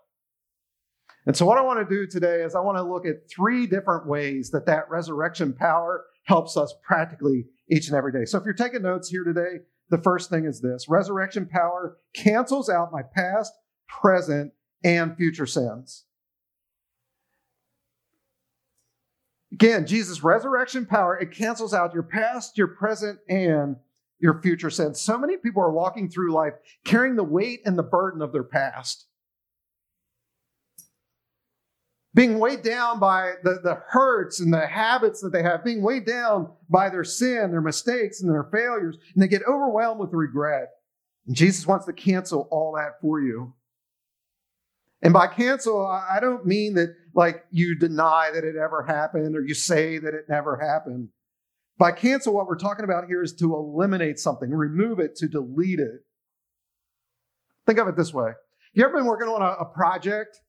And 1.26 1.36
so, 1.36 1.44
what 1.44 1.58
I 1.58 1.62
want 1.62 1.86
to 1.86 1.94
do 1.94 2.06
today 2.06 2.42
is 2.42 2.54
I 2.54 2.60
want 2.60 2.78
to 2.78 2.82
look 2.82 3.04
at 3.04 3.28
three 3.28 3.66
different 3.66 4.06
ways 4.06 4.50
that 4.52 4.66
that 4.66 4.88
resurrection 4.88 5.52
power 5.52 6.04
helps 6.28 6.58
us 6.58 6.74
practically 6.82 7.46
each 7.70 7.88
and 7.88 7.96
every 7.96 8.12
day. 8.12 8.26
So 8.26 8.38
if 8.38 8.44
you're 8.44 8.52
taking 8.52 8.82
notes 8.82 9.08
here 9.08 9.24
today, 9.24 9.64
the 9.88 9.98
first 9.98 10.28
thing 10.28 10.44
is 10.44 10.60
this 10.60 10.86
resurrection 10.88 11.46
power 11.46 11.96
cancels 12.14 12.68
out 12.68 12.92
my 12.92 13.00
past, 13.02 13.52
present, 13.88 14.52
and 14.84 15.16
future 15.16 15.46
sins. 15.46 16.04
Again, 19.52 19.86
Jesus' 19.86 20.22
resurrection 20.22 20.84
power, 20.84 21.18
it 21.18 21.32
cancels 21.32 21.72
out 21.72 21.94
your 21.94 22.02
past, 22.02 22.58
your 22.58 22.68
present, 22.68 23.18
and 23.28 23.76
your 24.20 24.42
future 24.42 24.68
sins. 24.68 25.00
So 25.00 25.16
many 25.16 25.38
people 25.38 25.62
are 25.62 25.72
walking 25.72 26.10
through 26.10 26.34
life 26.34 26.52
carrying 26.84 27.16
the 27.16 27.24
weight 27.24 27.62
and 27.64 27.78
the 27.78 27.82
burden 27.82 28.20
of 28.20 28.32
their 28.32 28.44
past 28.44 29.06
being 32.18 32.40
weighed 32.40 32.64
down 32.64 32.98
by 32.98 33.34
the, 33.44 33.60
the 33.62 33.80
hurts 33.86 34.40
and 34.40 34.52
the 34.52 34.66
habits 34.66 35.20
that 35.20 35.30
they 35.30 35.40
have, 35.40 35.64
being 35.64 35.84
weighed 35.84 36.04
down 36.04 36.50
by 36.68 36.90
their 36.90 37.04
sin, 37.04 37.52
their 37.52 37.60
mistakes, 37.60 38.20
and 38.20 38.28
their 38.28 38.48
failures, 38.50 38.96
and 39.14 39.22
they 39.22 39.28
get 39.28 39.42
overwhelmed 39.46 40.00
with 40.00 40.12
regret. 40.12 40.66
And 41.28 41.36
Jesus 41.36 41.64
wants 41.64 41.86
to 41.86 41.92
cancel 41.92 42.48
all 42.50 42.74
that 42.76 43.00
for 43.00 43.20
you. 43.20 43.54
And 45.00 45.12
by 45.12 45.28
cancel, 45.28 45.86
I 45.86 46.18
don't 46.20 46.44
mean 46.44 46.74
that 46.74 46.96
like 47.14 47.44
you 47.52 47.78
deny 47.78 48.32
that 48.34 48.42
it 48.42 48.56
ever 48.56 48.82
happened 48.82 49.36
or 49.36 49.40
you 49.40 49.54
say 49.54 49.98
that 49.98 50.12
it 50.12 50.24
never 50.28 50.56
happened. 50.56 51.10
By 51.78 51.92
cancel, 51.92 52.34
what 52.34 52.48
we're 52.48 52.56
talking 52.56 52.84
about 52.84 53.04
here 53.06 53.22
is 53.22 53.32
to 53.34 53.54
eliminate 53.54 54.18
something, 54.18 54.50
remove 54.50 54.98
it, 54.98 55.14
to 55.18 55.28
delete 55.28 55.78
it. 55.78 56.00
Think 57.64 57.78
of 57.78 57.86
it 57.86 57.96
this 57.96 58.12
way. 58.12 58.32
You 58.72 58.84
ever 58.84 58.94
been 58.94 59.06
working 59.06 59.28
on 59.28 59.40
a, 59.40 59.62
a 59.62 59.64
project 59.66 60.40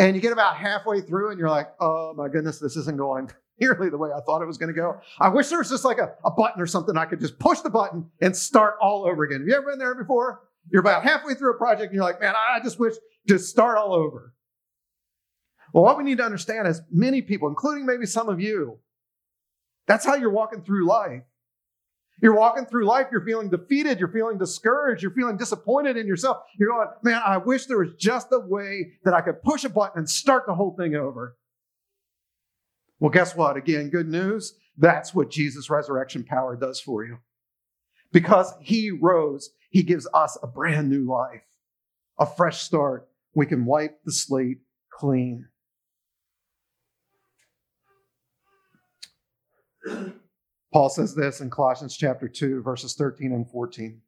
and 0.00 0.16
you 0.16 0.22
get 0.22 0.32
about 0.32 0.56
halfway 0.56 1.02
through 1.02 1.30
and 1.30 1.38
you're 1.38 1.50
like, 1.50 1.68
oh 1.78 2.14
my 2.16 2.26
goodness, 2.28 2.58
this 2.58 2.74
isn't 2.74 2.96
going 2.96 3.30
nearly 3.60 3.90
the 3.90 3.98
way 3.98 4.10
I 4.10 4.20
thought 4.22 4.40
it 4.40 4.46
was 4.46 4.56
going 4.56 4.72
to 4.72 4.78
go. 4.78 4.98
I 5.20 5.28
wish 5.28 5.48
there 5.48 5.58
was 5.58 5.68
just 5.68 5.84
like 5.84 5.98
a, 5.98 6.14
a 6.24 6.30
button 6.30 6.60
or 6.60 6.66
something 6.66 6.96
I 6.96 7.04
could 7.04 7.20
just 7.20 7.38
push 7.38 7.60
the 7.60 7.70
button 7.70 8.10
and 8.22 8.34
start 8.34 8.76
all 8.80 9.04
over 9.04 9.24
again. 9.24 9.40
Have 9.40 9.48
you 9.48 9.54
ever 9.54 9.70
been 9.70 9.78
there 9.78 9.94
before? 9.94 10.40
You're 10.70 10.80
about 10.80 11.04
halfway 11.04 11.34
through 11.34 11.52
a 11.52 11.58
project 11.58 11.90
and 11.90 11.94
you're 11.94 12.04
like, 12.04 12.20
man, 12.20 12.34
I 12.34 12.60
just 12.60 12.80
wish 12.80 12.94
to 13.28 13.38
start 13.38 13.76
all 13.76 13.92
over. 13.92 14.34
Well, 15.74 15.84
what 15.84 15.98
we 15.98 16.04
need 16.04 16.18
to 16.18 16.24
understand 16.24 16.66
is 16.66 16.80
many 16.90 17.20
people, 17.20 17.48
including 17.48 17.84
maybe 17.84 18.06
some 18.06 18.28
of 18.28 18.40
you, 18.40 18.78
that's 19.86 20.06
how 20.06 20.14
you're 20.14 20.32
walking 20.32 20.62
through 20.62 20.86
life. 20.86 21.22
You're 22.22 22.36
walking 22.36 22.66
through 22.66 22.84
life, 22.84 23.06
you're 23.10 23.24
feeling 23.24 23.48
defeated, 23.48 23.98
you're 23.98 24.12
feeling 24.12 24.36
discouraged, 24.36 25.02
you're 25.02 25.12
feeling 25.12 25.36
disappointed 25.36 25.96
in 25.96 26.06
yourself. 26.06 26.38
You're 26.58 26.70
going, 26.70 26.88
man, 27.02 27.22
I 27.24 27.38
wish 27.38 27.66
there 27.66 27.78
was 27.78 27.94
just 27.98 28.28
a 28.32 28.38
way 28.38 28.92
that 29.04 29.14
I 29.14 29.22
could 29.22 29.42
push 29.42 29.64
a 29.64 29.70
button 29.70 30.00
and 30.00 30.10
start 30.10 30.44
the 30.46 30.54
whole 30.54 30.74
thing 30.76 30.94
over. 30.94 31.36
Well, 32.98 33.10
guess 33.10 33.34
what? 33.34 33.56
Again, 33.56 33.88
good 33.88 34.08
news. 34.08 34.54
That's 34.76 35.14
what 35.14 35.30
Jesus' 35.30 35.70
resurrection 35.70 36.24
power 36.24 36.56
does 36.56 36.80
for 36.80 37.04
you. 37.04 37.18
Because 38.12 38.52
he 38.60 38.90
rose, 38.90 39.50
he 39.70 39.82
gives 39.82 40.06
us 40.12 40.36
a 40.42 40.46
brand 40.46 40.90
new 40.90 41.08
life, 41.10 41.42
a 42.18 42.26
fresh 42.26 42.60
start. 42.60 43.08
We 43.34 43.46
can 43.46 43.64
wipe 43.64 44.00
the 44.04 44.12
slate 44.12 44.58
clean. 44.90 45.46
Paul 50.72 50.88
says 50.88 51.14
this 51.14 51.40
in 51.40 51.50
Colossians 51.50 51.96
chapter 51.96 52.28
2, 52.28 52.62
verses 52.62 52.94
13 52.94 53.32
and 53.32 53.50
14. 53.50 54.00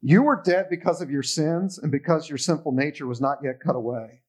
You 0.00 0.22
were 0.22 0.42
dead 0.42 0.66
because 0.70 1.00
of 1.00 1.10
your 1.10 1.22
sins 1.22 1.78
and 1.78 1.92
because 1.92 2.28
your 2.28 2.38
sinful 2.38 2.72
nature 2.72 3.06
was 3.06 3.20
not 3.20 3.38
yet 3.44 3.60
cut 3.60 3.76
away. 3.76 4.22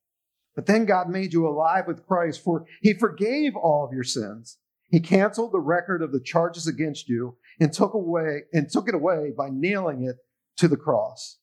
But 0.55 0.67
then 0.67 0.85
God 0.85 1.09
made 1.09 1.33
you 1.33 1.47
alive 1.47 1.85
with 1.87 2.05
Christ, 2.05 2.43
for 2.43 2.65
he 2.81 2.93
forgave 2.93 3.55
all 3.55 3.85
of 3.85 3.93
your 3.93 4.03
sins. 4.03 4.59
He 4.89 4.99
canceled 4.99 5.51
the 5.51 5.59
record 5.59 6.03
of 6.03 6.11
the 6.11 6.19
charges 6.19 6.67
against 6.67 7.09
you 7.09 7.37
and 7.59 7.73
took 7.73 7.95
away 7.95 8.43
and 8.53 8.69
took 8.69 8.87
it 8.87 8.93
away 8.93 9.31
by 9.35 9.49
nailing 9.51 10.03
it 10.03 10.17
to 10.57 10.67
the 10.67 10.77
cross. 10.77 11.39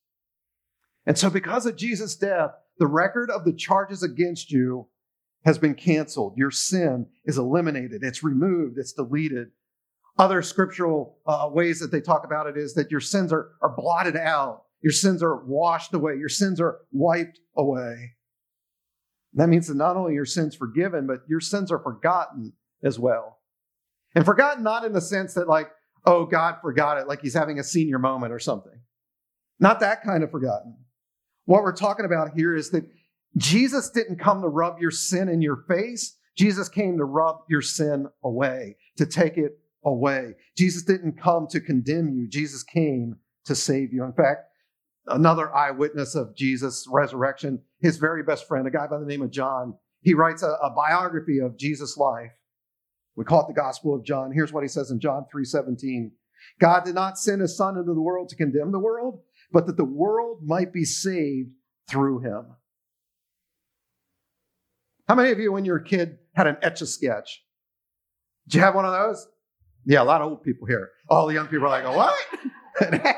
And 1.07 1.19
so 1.19 1.29
because 1.31 1.67
of 1.67 1.77
Jesus' 1.77 2.15
death, 2.15 2.53
the 2.79 2.87
record 2.87 3.31
of 3.31 3.45
the 3.45 3.53
charges 3.53 4.05
against 4.05 4.53
you 4.53 4.87
has 5.45 5.59
been 5.59 5.75
canceled. 5.75 6.35
Your 6.37 6.51
sin 6.51 7.07
is 7.25 7.39
eliminated, 7.39 8.03
it's 8.03 8.23
removed, 8.23 8.79
it's 8.79 8.93
deleted. 8.93 9.49
Other 10.19 10.43
scriptural 10.43 11.19
uh, 11.27 11.49
ways 11.51 11.81
that 11.81 11.91
they 11.91 12.01
talk 12.01 12.25
about 12.25 12.47
it 12.47 12.57
is 12.57 12.75
that 12.75 12.91
your 12.91 13.01
sins 13.01 13.33
are, 13.33 13.53
are 13.63 13.75
blotted 13.75 14.17
out, 14.17 14.65
your 14.83 14.93
sins 14.93 15.23
are 15.23 15.43
washed 15.45 15.95
away, 15.95 16.17
your 16.17 16.29
sins 16.29 16.61
are 16.61 16.81
wiped 16.93 17.41
away. 17.57 18.13
That 19.35 19.49
means 19.49 19.69
that 19.69 19.77
not 19.77 19.97
only 19.97 20.15
your 20.15 20.27
sins 20.27 20.57
forgiven, 20.57 21.07
but 21.07 21.21
your 21.29 21.41
sins 21.41 21.71
are 21.71 21.79
forgotten 21.79 22.53
as 22.83 22.99
well. 22.99 23.39
And 24.15 24.25
forgotten 24.25 24.65
not 24.65 24.85
in 24.85 24.93
the 24.93 25.01
sense 25.01 25.35
that, 25.35 25.49
like, 25.49 25.71
oh, 26.05 26.27
God 26.27 26.57
forgot 26.61 26.99
it, 26.99 27.07
like 27.07 27.23
he's 27.23 27.35
having 27.35 27.59
a 27.59 27.65
senior 27.65 27.99
moment 27.99 28.33
or 28.33 28.41
something. 28.41 28.81
Not 29.61 29.81
that 29.81 30.03
kind 30.03 30.25
of 30.25 30.31
forgotten. 30.31 30.77
What 31.45 31.63
we're 31.63 31.77
talking 31.77 32.07
about 32.07 32.33
here 32.35 32.57
is 32.57 32.71
that 32.71 32.85
Jesus 33.37 33.91
didn't 33.91 34.19
come 34.19 34.43
to 34.43 34.49
rub 34.49 34.81
your 34.81 34.91
sin 34.91 35.29
in 35.29 35.41
your 35.41 35.65
face. 35.69 36.17
Jesus 36.37 36.69
came 36.69 36.97
to 36.99 37.05
rub 37.05 37.43
your 37.49 37.63
sin 37.63 38.07
away, 38.25 38.77
to 38.97 39.07
take 39.07 39.37
it 39.37 39.59
away. 39.85 40.35
Jesus 40.57 40.83
didn't 40.83 41.21
come 41.21 41.47
to 41.51 41.61
condemn 41.61 42.11
you. 42.11 42.29
Jesus 42.29 42.63
came 42.63 43.17
to 43.45 43.55
save 43.55 43.93
you. 43.93 44.05
In 44.05 44.13
fact, 44.13 44.45
another 45.07 45.55
eyewitness 45.55 46.15
of 46.15 46.37
Jesus' 46.37 46.87
resurrection, 46.91 47.61
his 47.81 47.97
very 47.97 48.23
best 48.23 48.47
friend, 48.47 48.67
a 48.67 48.71
guy 48.71 48.87
by 48.87 48.99
the 48.99 49.07
name 49.07 49.23
of 49.23 49.31
John, 49.31 49.75
he 50.03 50.15
writes 50.15 50.43
a, 50.43 50.57
a 50.63 50.71
biography 50.71 51.39
of 51.39 51.59
Jesus' 51.59 51.97
life. 51.97 52.33
We 53.17 53.25
call 53.25 53.43
it 53.43 53.49
the 53.49 53.61
Gospel 53.61 53.95
of 53.95 54.05
John. 54.05 54.33
Here's 54.33 54.53
what 54.53 54.63
he 54.63 54.69
says 54.69 54.91
in 54.91 55.01
John 55.01 55.27
3:17. 55.35 56.13
God 56.59 56.85
did 56.85 56.95
not 56.95 57.19
send 57.19 57.43
his 57.43 57.57
son 57.57 57.77
into 57.77 57.93
the 57.93 58.01
world 58.01 58.29
to 58.31 58.37
condemn 58.37 58.73
the 58.73 58.79
world, 58.79 59.21
but 59.53 59.67
that 59.67 59.77
the 59.77 59.85
world 59.85 60.41
might 60.43 60.73
be 60.73 60.85
saved 60.85 61.51
through 61.89 62.21
him. 62.21 62.47
How 65.11 65.17
many 65.17 65.33
of 65.33 65.41
you, 65.41 65.51
when 65.51 65.65
you 65.65 65.73
were 65.73 65.79
a 65.79 65.85
kid, 65.85 66.19
had 66.37 66.47
an 66.47 66.57
etch 66.63 66.83
a 66.83 66.87
sketch? 66.87 67.43
Did 68.47 68.55
you 68.55 68.61
have 68.61 68.77
one 68.77 68.85
of 68.85 68.93
those? 68.93 69.27
Yeah, 69.85 70.03
a 70.03 70.05
lot 70.05 70.21
of 70.21 70.31
old 70.31 70.45
people 70.45 70.69
here. 70.69 70.91
All 71.09 71.27
the 71.27 71.35
young 71.35 71.49
people 71.49 71.67
are 71.67 71.71
like, 71.71 71.85
oh, 71.85 71.97
what? 71.97 72.15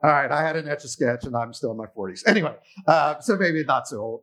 All 0.00 0.12
right, 0.12 0.30
I 0.30 0.42
had 0.42 0.54
an 0.54 0.68
etch 0.68 0.84
a 0.84 0.88
sketch 0.88 1.24
and 1.24 1.34
I'm 1.34 1.52
still 1.52 1.72
in 1.72 1.76
my 1.76 1.86
40s. 1.86 2.22
Anyway, 2.28 2.54
uh, 2.86 3.18
so 3.18 3.34
maybe 3.34 3.64
not 3.64 3.88
so 3.88 3.98
old. 3.98 4.20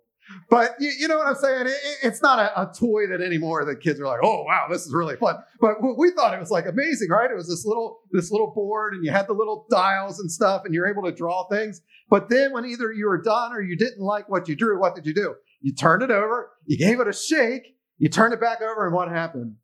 But 0.49 0.75
you, 0.79 0.91
you 0.99 1.07
know 1.07 1.17
what 1.17 1.27
I'm 1.27 1.35
saying? 1.35 1.67
It, 1.67 1.97
it's 2.03 2.21
not 2.21 2.39
a, 2.39 2.61
a, 2.61 2.73
toy 2.73 3.07
that 3.07 3.21
anymore 3.21 3.65
that 3.65 3.81
kids 3.81 3.99
are 3.99 4.05
like, 4.05 4.19
oh 4.23 4.43
wow, 4.43 4.67
this 4.69 4.85
is 4.85 4.93
really 4.93 5.15
fun. 5.15 5.35
But 5.59 5.75
we 5.97 6.11
thought 6.11 6.33
it 6.33 6.39
was 6.39 6.51
like 6.51 6.65
amazing, 6.65 7.09
right? 7.09 7.29
It 7.29 7.35
was 7.35 7.47
this 7.47 7.65
little 7.65 7.99
this 8.11 8.31
little 8.31 8.51
board, 8.53 8.93
and 8.93 9.03
you 9.03 9.11
had 9.11 9.27
the 9.27 9.33
little 9.33 9.65
dials 9.69 10.19
and 10.19 10.31
stuff, 10.31 10.63
and 10.65 10.73
you're 10.73 10.87
able 10.87 11.03
to 11.03 11.11
draw 11.11 11.47
things. 11.47 11.81
But 12.09 12.29
then 12.29 12.53
when 12.53 12.65
either 12.65 12.91
you 12.91 13.07
were 13.07 13.21
done 13.21 13.53
or 13.53 13.61
you 13.61 13.75
didn't 13.75 14.01
like 14.01 14.29
what 14.29 14.47
you 14.47 14.55
drew, 14.55 14.79
what 14.79 14.95
did 14.95 15.05
you 15.05 15.13
do? 15.13 15.35
You 15.61 15.73
turned 15.73 16.03
it 16.03 16.11
over, 16.11 16.51
you 16.65 16.77
gave 16.77 16.99
it 16.99 17.07
a 17.07 17.13
shake, 17.13 17.75
you 17.97 18.09
turned 18.09 18.33
it 18.33 18.41
back 18.41 18.61
over, 18.61 18.85
and 18.85 18.93
what 18.93 19.09
happened? 19.09 19.55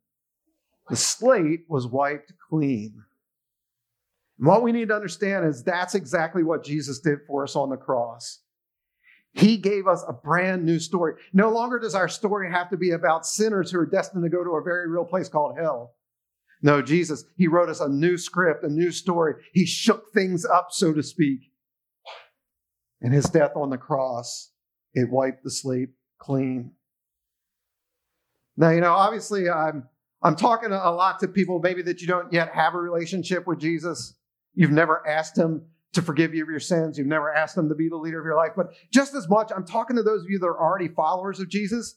The 0.88 0.96
slate 0.96 1.60
was 1.68 1.86
wiped 1.86 2.32
clean. 2.48 3.04
And 4.38 4.48
what 4.48 4.62
we 4.62 4.72
need 4.72 4.88
to 4.88 4.94
understand 4.94 5.46
is 5.46 5.62
that's 5.62 5.94
exactly 5.94 6.42
what 6.42 6.64
Jesus 6.64 6.98
did 6.98 7.18
for 7.26 7.44
us 7.44 7.54
on 7.54 7.70
the 7.70 7.76
cross. 7.76 8.40
He 9.32 9.56
gave 9.56 9.86
us 9.86 10.04
a 10.08 10.12
brand 10.12 10.64
new 10.64 10.78
story. 10.78 11.14
No 11.32 11.50
longer 11.50 11.78
does 11.78 11.94
our 11.94 12.08
story 12.08 12.50
have 12.50 12.68
to 12.70 12.76
be 12.76 12.90
about 12.90 13.26
sinners 13.26 13.70
who 13.70 13.78
are 13.78 13.86
destined 13.86 14.24
to 14.24 14.30
go 14.30 14.42
to 14.42 14.56
a 14.56 14.62
very 14.62 14.88
real 14.88 15.04
place 15.04 15.28
called 15.28 15.56
hell. 15.56 15.94
No, 16.62 16.82
Jesus, 16.82 17.24
He 17.36 17.46
wrote 17.46 17.68
us 17.68 17.80
a 17.80 17.88
new 17.88 18.18
script, 18.18 18.64
a 18.64 18.68
new 18.68 18.90
story. 18.90 19.34
He 19.52 19.66
shook 19.66 20.12
things 20.12 20.44
up, 20.44 20.68
so 20.70 20.92
to 20.92 21.02
speak. 21.02 21.52
And 23.00 23.14
His 23.14 23.26
death 23.26 23.52
on 23.54 23.70
the 23.70 23.78
cross, 23.78 24.52
it 24.94 25.08
wiped 25.08 25.44
the 25.44 25.50
slate 25.50 25.90
clean. 26.18 26.72
Now, 28.56 28.70
you 28.70 28.80
know, 28.80 28.92
obviously, 28.92 29.48
I'm, 29.48 29.88
I'm 30.22 30.36
talking 30.36 30.72
a 30.72 30.90
lot 30.90 31.20
to 31.20 31.28
people 31.28 31.60
maybe 31.60 31.82
that 31.82 32.02
you 32.02 32.08
don't 32.08 32.32
yet 32.32 32.52
have 32.52 32.74
a 32.74 32.78
relationship 32.78 33.46
with 33.46 33.58
Jesus. 33.58 34.16
You've 34.54 34.72
never 34.72 35.06
asked 35.06 35.38
Him 35.38 35.62
to 35.92 36.02
forgive 36.02 36.34
you 36.34 36.42
of 36.42 36.48
your 36.48 36.60
sins. 36.60 36.96
You've 36.96 37.06
never 37.06 37.32
asked 37.34 37.56
them 37.56 37.68
to 37.68 37.74
be 37.74 37.88
the 37.88 37.96
leader 37.96 38.20
of 38.20 38.24
your 38.24 38.36
life. 38.36 38.52
But 38.56 38.72
just 38.92 39.14
as 39.14 39.28
much, 39.28 39.50
I'm 39.54 39.66
talking 39.66 39.96
to 39.96 40.02
those 40.02 40.22
of 40.22 40.30
you 40.30 40.38
that 40.38 40.46
are 40.46 40.60
already 40.60 40.88
followers 40.88 41.40
of 41.40 41.48
Jesus. 41.48 41.96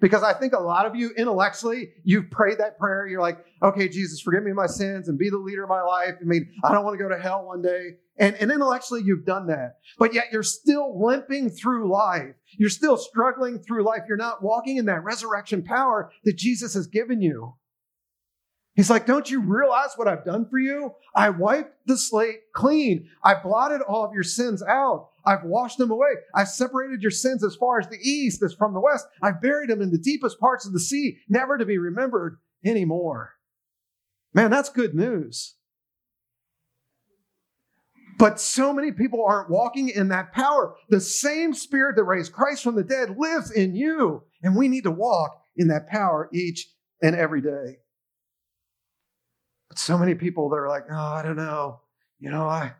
Because 0.00 0.22
I 0.22 0.32
think 0.32 0.54
a 0.54 0.58
lot 0.58 0.86
of 0.86 0.96
you 0.96 1.10
intellectually, 1.18 1.90
you've 2.04 2.30
prayed 2.30 2.58
that 2.58 2.78
prayer. 2.78 3.06
You're 3.06 3.20
like, 3.20 3.44
okay, 3.62 3.86
Jesus, 3.86 4.20
forgive 4.20 4.42
me 4.42 4.50
of 4.50 4.56
my 4.56 4.66
sins 4.66 5.08
and 5.08 5.18
be 5.18 5.28
the 5.28 5.36
leader 5.36 5.62
of 5.62 5.68
my 5.68 5.82
life. 5.82 6.14
I 6.18 6.24
mean, 6.24 6.50
I 6.64 6.72
don't 6.72 6.84
want 6.84 6.98
to 6.98 7.02
go 7.02 7.10
to 7.10 7.20
hell 7.20 7.44
one 7.44 7.60
day. 7.60 7.96
And, 8.18 8.34
and 8.36 8.50
intellectually, 8.50 9.02
you've 9.04 9.26
done 9.26 9.48
that. 9.48 9.76
But 9.98 10.14
yet 10.14 10.26
you're 10.32 10.42
still 10.42 10.98
limping 11.04 11.50
through 11.50 11.92
life. 11.92 12.34
You're 12.58 12.70
still 12.70 12.96
struggling 12.96 13.58
through 13.58 13.84
life. 13.84 14.02
You're 14.08 14.16
not 14.16 14.42
walking 14.42 14.78
in 14.78 14.86
that 14.86 15.04
resurrection 15.04 15.62
power 15.62 16.10
that 16.24 16.36
Jesus 16.36 16.72
has 16.74 16.86
given 16.86 17.20
you. 17.20 17.54
He's 18.80 18.88
like, 18.88 19.04
Don't 19.04 19.30
you 19.30 19.42
realize 19.42 19.90
what 19.96 20.08
I've 20.08 20.24
done 20.24 20.48
for 20.48 20.58
you? 20.58 20.94
I 21.14 21.28
wiped 21.28 21.74
the 21.86 21.98
slate 21.98 22.50
clean. 22.54 23.10
I 23.22 23.34
blotted 23.34 23.82
all 23.82 24.06
of 24.06 24.14
your 24.14 24.22
sins 24.22 24.62
out. 24.62 25.10
I've 25.26 25.44
washed 25.44 25.76
them 25.76 25.90
away. 25.90 26.12
I've 26.34 26.48
separated 26.48 27.02
your 27.02 27.10
sins 27.10 27.44
as 27.44 27.54
far 27.54 27.78
as 27.78 27.88
the 27.88 27.98
east 27.98 28.42
as 28.42 28.54
from 28.54 28.72
the 28.72 28.80
west. 28.80 29.06
I've 29.20 29.42
buried 29.42 29.68
them 29.68 29.82
in 29.82 29.90
the 29.90 29.98
deepest 29.98 30.40
parts 30.40 30.64
of 30.66 30.72
the 30.72 30.80
sea, 30.80 31.18
never 31.28 31.58
to 31.58 31.66
be 31.66 31.76
remembered 31.76 32.38
anymore. 32.64 33.34
Man, 34.32 34.50
that's 34.50 34.70
good 34.70 34.94
news. 34.94 35.56
But 38.18 38.40
so 38.40 38.72
many 38.72 38.92
people 38.92 39.22
aren't 39.26 39.50
walking 39.50 39.90
in 39.90 40.08
that 40.08 40.32
power. 40.32 40.74
The 40.88 41.00
same 41.02 41.52
spirit 41.52 41.96
that 41.96 42.04
raised 42.04 42.32
Christ 42.32 42.62
from 42.62 42.76
the 42.76 42.84
dead 42.84 43.18
lives 43.18 43.50
in 43.50 43.76
you. 43.76 44.22
And 44.42 44.56
we 44.56 44.68
need 44.68 44.84
to 44.84 44.90
walk 44.90 45.32
in 45.54 45.68
that 45.68 45.86
power 45.90 46.30
each 46.32 46.66
and 47.02 47.14
every 47.14 47.42
day. 47.42 47.76
But 49.70 49.78
so 49.78 49.96
many 49.96 50.14
people 50.14 50.50
that 50.50 50.56
are 50.56 50.68
like, 50.68 50.84
oh, 50.90 50.94
I 50.94 51.22
don't 51.22 51.36
know. 51.36 51.80
You 52.18 52.30
know, 52.30 52.46
I 52.46 52.72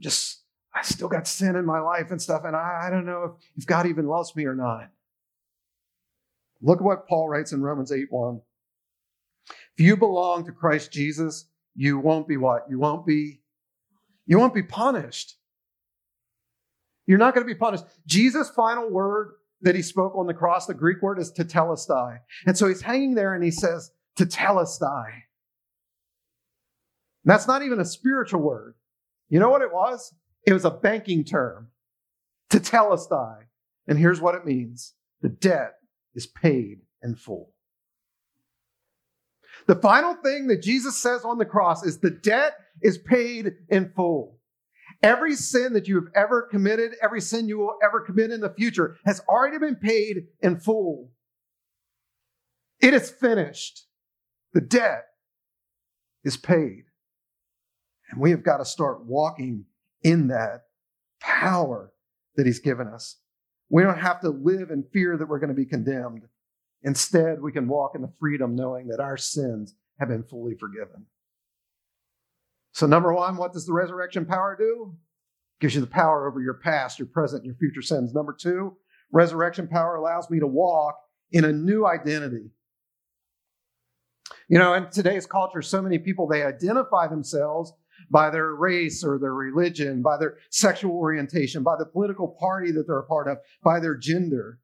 just, 0.00 0.42
I 0.74 0.82
still 0.82 1.08
got 1.08 1.28
sin 1.28 1.54
in 1.54 1.64
my 1.64 1.78
life 1.78 2.10
and 2.10 2.20
stuff, 2.20 2.42
and 2.44 2.56
I, 2.56 2.86
I 2.86 2.90
don't 2.90 3.06
know 3.06 3.24
if, 3.24 3.46
if 3.58 3.66
God 3.66 3.86
even 3.86 4.08
loves 4.08 4.34
me 4.34 4.46
or 4.46 4.56
not. 4.56 4.90
Look 6.60 6.78
at 6.78 6.84
what 6.84 7.06
Paul 7.06 7.28
writes 7.28 7.52
in 7.52 7.62
Romans 7.62 7.92
8 7.92 8.06
1. 8.10 8.40
If 9.76 9.84
you 9.84 9.96
belong 9.96 10.44
to 10.46 10.52
Christ 10.52 10.90
Jesus, 10.90 11.46
you 11.76 11.98
won't 11.98 12.26
be 12.26 12.36
what? 12.36 12.64
You 12.68 12.78
won't 12.80 13.06
be, 13.06 13.40
you 14.26 14.38
won't 14.38 14.54
be 14.54 14.64
punished. 14.64 15.36
You're 17.06 17.18
not 17.18 17.34
going 17.34 17.46
to 17.46 17.52
be 17.52 17.58
punished. 17.58 17.84
Jesus' 18.06 18.50
final 18.50 18.90
word 18.90 19.34
that 19.62 19.74
he 19.74 19.82
spoke 19.82 20.16
on 20.16 20.26
the 20.26 20.34
cross, 20.34 20.66
the 20.66 20.74
Greek 20.74 21.02
word 21.02 21.18
is 21.18 21.32
tetelestai. 21.32 22.18
And 22.46 22.56
so 22.56 22.66
he's 22.66 22.82
hanging 22.82 23.14
there 23.14 23.34
and 23.34 23.44
he 23.44 23.50
says, 23.50 23.92
tetelestai. 24.18 25.06
That's 27.28 27.46
not 27.46 27.62
even 27.62 27.80
a 27.80 27.84
spiritual 27.84 28.40
word. 28.40 28.74
You 29.28 29.40
know 29.40 29.50
what 29.50 29.62
it 29.62 29.72
was? 29.72 30.14
It 30.46 30.52
was 30.52 30.64
a 30.64 30.70
banking 30.70 31.24
term, 31.24 31.70
"to 32.50 32.58
tetelestai. 32.58 33.44
And 33.86 33.98
here's 33.98 34.20
what 34.20 34.34
it 34.34 34.44
means 34.44 34.94
the 35.20 35.28
debt 35.28 35.74
is 36.14 36.26
paid 36.26 36.82
in 37.02 37.14
full. 37.14 37.54
The 39.66 39.76
final 39.76 40.14
thing 40.14 40.46
that 40.48 40.62
Jesus 40.62 40.96
says 40.96 41.24
on 41.24 41.38
the 41.38 41.44
cross 41.44 41.84
is 41.84 41.98
the 41.98 42.10
debt 42.10 42.54
is 42.80 42.98
paid 42.98 43.56
in 43.68 43.92
full. 43.92 44.38
Every 45.02 45.34
sin 45.34 45.74
that 45.74 45.86
you 45.86 45.96
have 45.96 46.12
ever 46.14 46.42
committed, 46.42 46.92
every 47.02 47.20
sin 47.20 47.48
you 47.48 47.58
will 47.58 47.76
ever 47.82 48.00
commit 48.00 48.30
in 48.30 48.40
the 48.40 48.54
future 48.54 48.96
has 49.04 49.20
already 49.28 49.58
been 49.58 49.76
paid 49.76 50.28
in 50.40 50.58
full. 50.58 51.12
It 52.80 52.94
is 52.94 53.10
finished. 53.10 53.86
The 54.54 54.60
debt 54.60 55.04
is 56.24 56.36
paid. 56.36 56.87
And 58.10 58.20
we 58.20 58.30
have 58.30 58.42
got 58.42 58.58
to 58.58 58.64
start 58.64 59.04
walking 59.04 59.64
in 60.02 60.28
that 60.28 60.62
power 61.20 61.92
that 62.36 62.46
He's 62.46 62.60
given 62.60 62.88
us. 62.88 63.16
We 63.70 63.82
don't 63.82 63.98
have 63.98 64.20
to 64.20 64.30
live 64.30 64.70
in 64.70 64.84
fear 64.92 65.16
that 65.16 65.28
we're 65.28 65.38
going 65.38 65.48
to 65.48 65.54
be 65.54 65.66
condemned. 65.66 66.22
Instead, 66.82 67.42
we 67.42 67.52
can 67.52 67.68
walk 67.68 67.92
in 67.94 68.02
the 68.02 68.12
freedom 68.18 68.54
knowing 68.54 68.88
that 68.88 69.00
our 69.00 69.16
sins 69.16 69.74
have 69.98 70.08
been 70.08 70.22
fully 70.22 70.54
forgiven. 70.54 71.06
So, 72.72 72.86
number 72.86 73.12
one, 73.12 73.36
what 73.36 73.52
does 73.52 73.66
the 73.66 73.72
resurrection 73.72 74.24
power 74.24 74.56
do? 74.58 74.94
It 74.94 75.62
gives 75.62 75.74
you 75.74 75.80
the 75.80 75.88
power 75.88 76.28
over 76.28 76.40
your 76.40 76.54
past, 76.54 76.98
your 76.98 77.08
present, 77.08 77.44
your 77.44 77.56
future 77.56 77.82
sins. 77.82 78.14
Number 78.14 78.32
two, 78.32 78.76
resurrection 79.10 79.66
power 79.66 79.96
allows 79.96 80.30
me 80.30 80.38
to 80.38 80.46
walk 80.46 80.96
in 81.32 81.44
a 81.44 81.52
new 81.52 81.86
identity. 81.86 82.50
You 84.48 84.58
know, 84.58 84.74
in 84.74 84.88
today's 84.90 85.26
culture, 85.26 85.60
so 85.60 85.82
many 85.82 85.98
people 85.98 86.26
they 86.26 86.42
identify 86.42 87.06
themselves 87.08 87.72
by 88.10 88.30
their 88.30 88.54
race 88.54 89.04
or 89.04 89.18
their 89.18 89.34
religion, 89.34 90.02
by 90.02 90.16
their 90.16 90.38
sexual 90.50 90.92
orientation, 90.92 91.62
by 91.62 91.76
the 91.78 91.86
political 91.86 92.28
party 92.28 92.72
that 92.72 92.86
they're 92.86 92.98
a 92.98 93.06
part 93.06 93.28
of, 93.28 93.38
by 93.62 93.80
their 93.80 93.96
gender. 93.96 94.58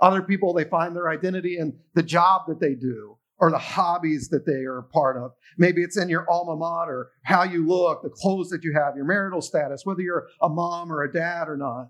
Other 0.00 0.22
people, 0.22 0.52
they 0.52 0.64
find 0.64 0.96
their 0.96 1.10
identity 1.10 1.58
in 1.58 1.78
the 1.94 2.02
job 2.02 2.42
that 2.48 2.60
they 2.60 2.74
do 2.74 3.16
or 3.38 3.50
the 3.50 3.58
hobbies 3.58 4.28
that 4.28 4.44
they 4.44 4.64
are 4.64 4.78
a 4.78 4.82
part 4.82 5.16
of. 5.16 5.32
Maybe 5.56 5.82
it's 5.82 5.96
in 5.96 6.08
your 6.08 6.30
alma 6.30 6.56
mater, 6.56 7.10
how 7.22 7.42
you 7.42 7.66
look, 7.66 8.02
the 8.02 8.10
clothes 8.10 8.50
that 8.50 8.62
you 8.62 8.74
have, 8.74 8.96
your 8.96 9.06
marital 9.06 9.40
status, 9.40 9.84
whether 9.84 10.02
you're 10.02 10.28
a 10.42 10.48
mom 10.48 10.92
or 10.92 11.02
a 11.02 11.12
dad 11.12 11.48
or 11.48 11.56
not. 11.56 11.88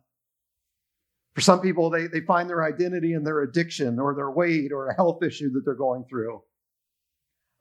For 1.35 1.41
some 1.41 1.61
people, 1.61 1.91
they, 1.91 2.07
they 2.07 2.21
find 2.21 2.49
their 2.49 2.65
identity 2.65 3.15
in 3.15 3.25
their 3.25 3.43
addiction 3.43 3.99
or 3.99 4.15
their 4.15 4.31
weight 4.31 4.73
or 4.73 4.89
a 4.89 4.95
health 4.95 5.23
issue 5.23 5.51
that 5.53 5.63
they're 5.65 5.75
going 5.75 6.05
through. 6.09 6.43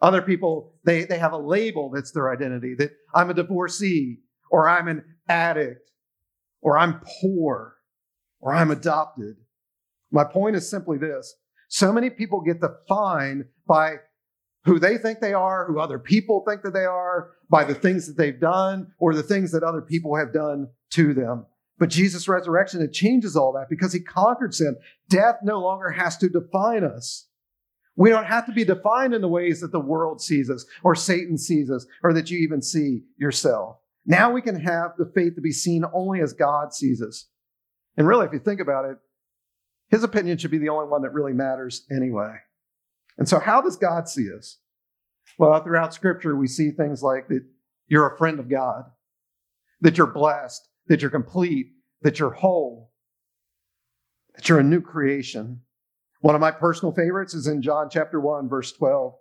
Other 0.02 0.22
people, 0.22 0.74
they, 0.86 1.04
they 1.04 1.20
have 1.20 1.34
a 1.34 1.38
label 1.38 1.92
that's 1.94 2.12
their 2.12 2.32
identity 2.32 2.74
that 2.76 2.92
I'm 3.14 3.30
a 3.30 3.34
divorcee 3.34 4.20
or 4.50 4.70
I'm 4.70 4.88
an 4.88 5.04
addict 5.28 5.92
or 6.62 6.78
I'm 6.78 7.02
poor 7.22 7.76
or 8.40 8.54
I'm 8.54 8.72
adopted. 8.72 9.36
My 10.12 10.24
point 10.24 10.56
is 10.56 10.70
simply 10.70 10.98
this 10.98 11.36
so 11.68 11.94
many 11.94 12.10
people 12.10 12.42
get 12.42 12.62
defined 12.62 13.46
by 13.68 13.98
who 14.66 14.80
they 14.80 14.98
think 14.98 15.20
they 15.20 15.34
are, 15.34 15.66
who 15.66 15.80
other 15.80 16.00
people 16.00 16.44
think 16.48 16.64
that 16.64 16.74
they 16.74 16.86
are, 16.86 17.32
by 17.50 17.64
the 17.64 17.76
things 17.76 18.08
that 18.08 18.18
they've 18.18 18.40
done 18.40 18.92
or 19.00 19.14
the 19.14 19.24
things 19.24 19.52
that 19.52 19.64
other 19.64 19.82
people 19.82 20.16
have 20.16 20.34
done 20.34 20.68
to 20.92 21.14
them. 21.14 21.46
But 21.78 21.90
Jesus' 21.90 22.28
resurrection, 22.28 22.82
it 22.82 22.92
changes 22.92 23.36
all 23.36 23.54
that 23.54 23.68
because 23.70 23.94
he 23.94 24.02
conquered 24.02 24.54
sin. 24.54 24.76
Death 25.10 25.36
no 25.44 25.60
longer 25.60 25.90
has 25.90 26.18
to 26.18 26.28
define 26.28 26.84
us. 26.84 27.29
We 28.00 28.10
don't 28.10 28.28
have 28.28 28.46
to 28.46 28.54
be 28.54 28.64
defined 28.64 29.14
in 29.14 29.20
the 29.20 29.28
ways 29.28 29.60
that 29.60 29.74
the 29.74 29.80
world 29.80 30.22
sees 30.22 30.50
us 30.50 30.66
or 30.84 30.96
Satan 30.96 31.38
sees 31.38 31.70
us 31.70 31.86
or 32.02 32.14
that 32.14 32.32
you 32.32 32.38
even 32.40 32.62
see 32.62 33.02
yourself. 33.18 33.76
Now 34.06 34.32
we 34.32 34.42
can 34.42 34.58
have 34.58 34.92
the 34.98 35.12
faith 35.14 35.36
to 35.36 35.42
be 35.42 35.52
seen 35.52 35.84
only 35.94 36.22
as 36.22 36.32
God 36.32 36.74
sees 36.74 37.02
us. 37.02 37.26
And 37.98 38.08
really, 38.08 38.26
if 38.26 38.32
you 38.32 38.40
think 38.40 38.62
about 38.62 38.86
it, 38.86 38.98
his 39.90 40.06
opinion 40.06 40.38
should 40.38 40.50
be 40.50 40.60
the 40.60 40.70
only 40.70 40.88
one 40.88 41.02
that 41.02 41.12
really 41.12 41.34
matters 41.34 41.86
anyway. 41.92 42.38
And 43.18 43.28
so, 43.28 43.38
how 43.38 43.60
does 43.60 43.76
God 43.76 44.08
see 44.08 44.34
us? 44.34 44.60
Well, 45.38 45.62
throughout 45.62 45.94
Scripture, 45.94 46.38
we 46.38 46.48
see 46.48 46.72
things 46.72 47.04
like 47.04 47.28
that 47.28 47.44
you're 47.90 48.14
a 48.14 48.18
friend 48.18 48.40
of 48.40 48.50
God, 48.50 48.86
that 49.82 49.98
you're 49.98 50.08
blessed, 50.08 50.66
that 50.88 51.02
you're 51.02 51.12
complete, 51.12 51.74
that 52.04 52.18
you're 52.18 52.32
whole, 52.32 52.94
that 54.36 54.48
you're 54.48 54.60
a 54.60 54.64
new 54.64 54.80
creation. 54.80 55.64
One 56.22 56.36
of 56.36 56.42
my 56.42 56.52
personal 56.52 56.94
favorites 56.94 57.34
is 57.34 57.48
in 57.48 57.62
John 57.62 57.90
chapter 57.90 58.20
1, 58.20 58.50
verse 58.50 58.72
12. 58.74 59.14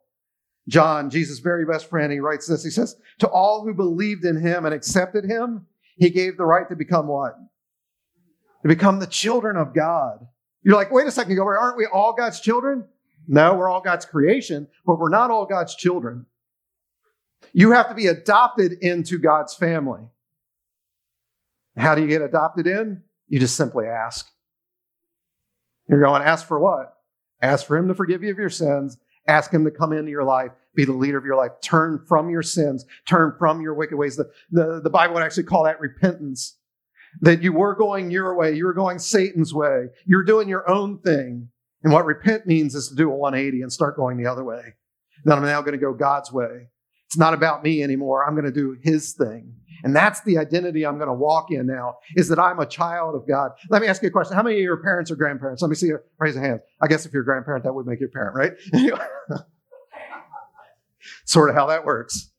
John, 0.69 1.11
Jesus' 1.11 1.39
very 1.39 1.65
best 1.65 1.89
friend, 1.89 2.13
he 2.13 2.21
writes 2.21 2.47
this. 2.47 2.63
He 2.63 2.71
says, 2.71 2.97
To 3.21 3.29
all 3.29 3.65
who 3.65 3.73
believed 3.73 4.25
in 4.25 4.41
him 4.41 4.67
and 4.67 4.75
accepted 4.75 5.25
him, 5.25 5.67
he 5.97 6.11
gave 6.11 6.37
the 6.37 6.45
right 6.45 6.69
to 6.69 6.77
become 6.77 7.07
what? 7.07 7.37
To 8.63 8.69
become 8.69 8.99
the 8.99 9.07
children 9.07 9.57
of 9.57 9.75
God. 9.75 10.27
You're 10.63 10.77
like, 10.77 10.91
wait 10.91 11.07
a 11.07 11.11
second, 11.11 11.37
go, 11.37 11.47
aren't 11.47 11.77
we 11.77 11.87
all 11.87 12.13
God's 12.13 12.41
children? 12.41 12.85
No, 13.27 13.55
we're 13.55 13.69
all 13.69 13.81
God's 13.81 14.05
creation, 14.05 14.69
but 14.85 14.99
we're 14.99 15.09
not 15.09 15.31
all 15.31 15.47
God's 15.47 15.75
children. 15.75 16.27
You 17.53 17.73
have 17.73 17.89
to 17.89 17.95
be 17.95 18.07
adopted 18.07 18.73
into 18.73 19.19
God's 19.19 19.55
family. 19.55 20.03
How 21.77 21.95
do 21.95 22.03
you 22.03 22.09
get 22.09 22.23
adopted 22.23 22.67
in? 22.67 23.03
You 23.29 23.39
just 23.39 23.57
simply 23.57 23.87
ask. 23.87 24.29
You're 25.89 26.03
going, 26.03 26.23
ask 26.23 26.47
for 26.47 26.59
what? 26.59 26.95
Ask 27.41 27.67
for 27.67 27.77
Him 27.77 27.89
to 27.89 27.95
forgive 27.95 28.23
you 28.23 28.31
of 28.31 28.39
your 28.39 28.51
sins. 28.51 28.99
Ask 29.27 29.53
Him 29.53 29.65
to 29.65 29.71
come 29.71 29.93
into 29.93 30.11
your 30.11 30.25
life, 30.25 30.51
be 30.75 30.85
the 30.85 30.93
leader 30.93 31.19
of 31.19 31.25
your 31.25 31.37
life. 31.37 31.53
Turn 31.63 32.05
from 32.07 32.31
your 32.31 32.43
sins, 32.43 32.85
turn 33.07 33.35
from 33.39 33.61
your 33.61 33.75
wicked 33.75 33.97
ways. 33.97 34.17
The, 34.17 34.31
the, 34.51 34.81
the 34.83 34.91
Bible 34.91 35.15
would 35.15 35.23
actually 35.23 35.45
call 35.45 35.65
that 35.65 35.81
repentance. 35.81 36.57
That 37.21 37.43
you 37.43 37.53
were 37.53 37.75
going 37.75 38.11
your 38.11 38.37
way, 38.37 38.55
you 38.55 38.67
were 38.67 38.75
going 38.75 38.99
Satan's 38.99 39.55
way, 39.55 39.87
you're 40.05 40.25
doing 40.25 40.49
your 40.49 40.69
own 40.69 40.99
thing. 40.99 41.49
And 41.83 41.93
what 41.93 42.05
repent 42.05 42.47
means 42.47 42.75
is 42.75 42.89
to 42.89 42.95
do 42.95 43.11
a 43.11 43.17
180 43.17 43.63
and 43.63 43.73
start 43.73 43.97
going 43.97 44.17
the 44.17 44.27
other 44.27 44.45
way. 44.45 44.75
Then 45.25 45.39
I'm 45.39 45.45
now 45.45 45.61
going 45.63 45.73
to 45.73 45.79
go 45.79 45.95
God's 45.95 46.33
way. 46.33 46.69
It's 47.07 47.17
not 47.17 47.35
about 47.35 47.63
me 47.63 47.83
anymore. 47.83 48.27
I'm 48.27 48.35
going 48.35 48.45
to 48.45 48.53
do 48.53 48.77
His 48.83 49.15
thing. 49.15 49.55
And 49.85 49.95
that's 49.95 50.21
the 50.23 50.39
identity 50.39 50.85
I'm 50.85 50.97
going 50.97 51.09
to 51.09 51.15
walk 51.15 51.51
in 51.51 51.67
now, 51.67 51.97
is 52.17 52.29
that 52.29 52.39
I'm 52.39 52.59
a 52.59 52.67
child 52.67 53.15
of 53.15 53.27
God. 53.27 53.53
Let 53.71 53.83
me 53.83 53.89
ask 53.89 54.03
you 54.03 54.09
a 54.09 54.11
question. 54.11 54.37
How 54.37 54.43
many 54.43 54.57
of 54.57 54.63
your 54.63 54.83
parents 54.83 55.11
or 55.11 55.17
grandparents? 55.17 55.63
Let 55.63 55.69
me 55.69 55.75
see 55.75 55.87
you 55.89 55.99
raise 56.19 56.37
a 56.37 56.41
hands. 56.41 56.61
I 56.81 56.87
guess 56.87 57.07
if 57.07 57.13
you're 57.13 57.23
a 57.23 57.25
grandparent, 57.25 57.65
that 57.65 57.75
would 57.75 57.87
make 57.87 58.01
you 58.01 58.07
a 58.07 58.11
parent, 58.11 58.37
right? 58.37 58.53
sort 61.25 61.51
of 61.51 61.57
how 61.57 61.67
that 61.67 61.85
works. 61.85 62.31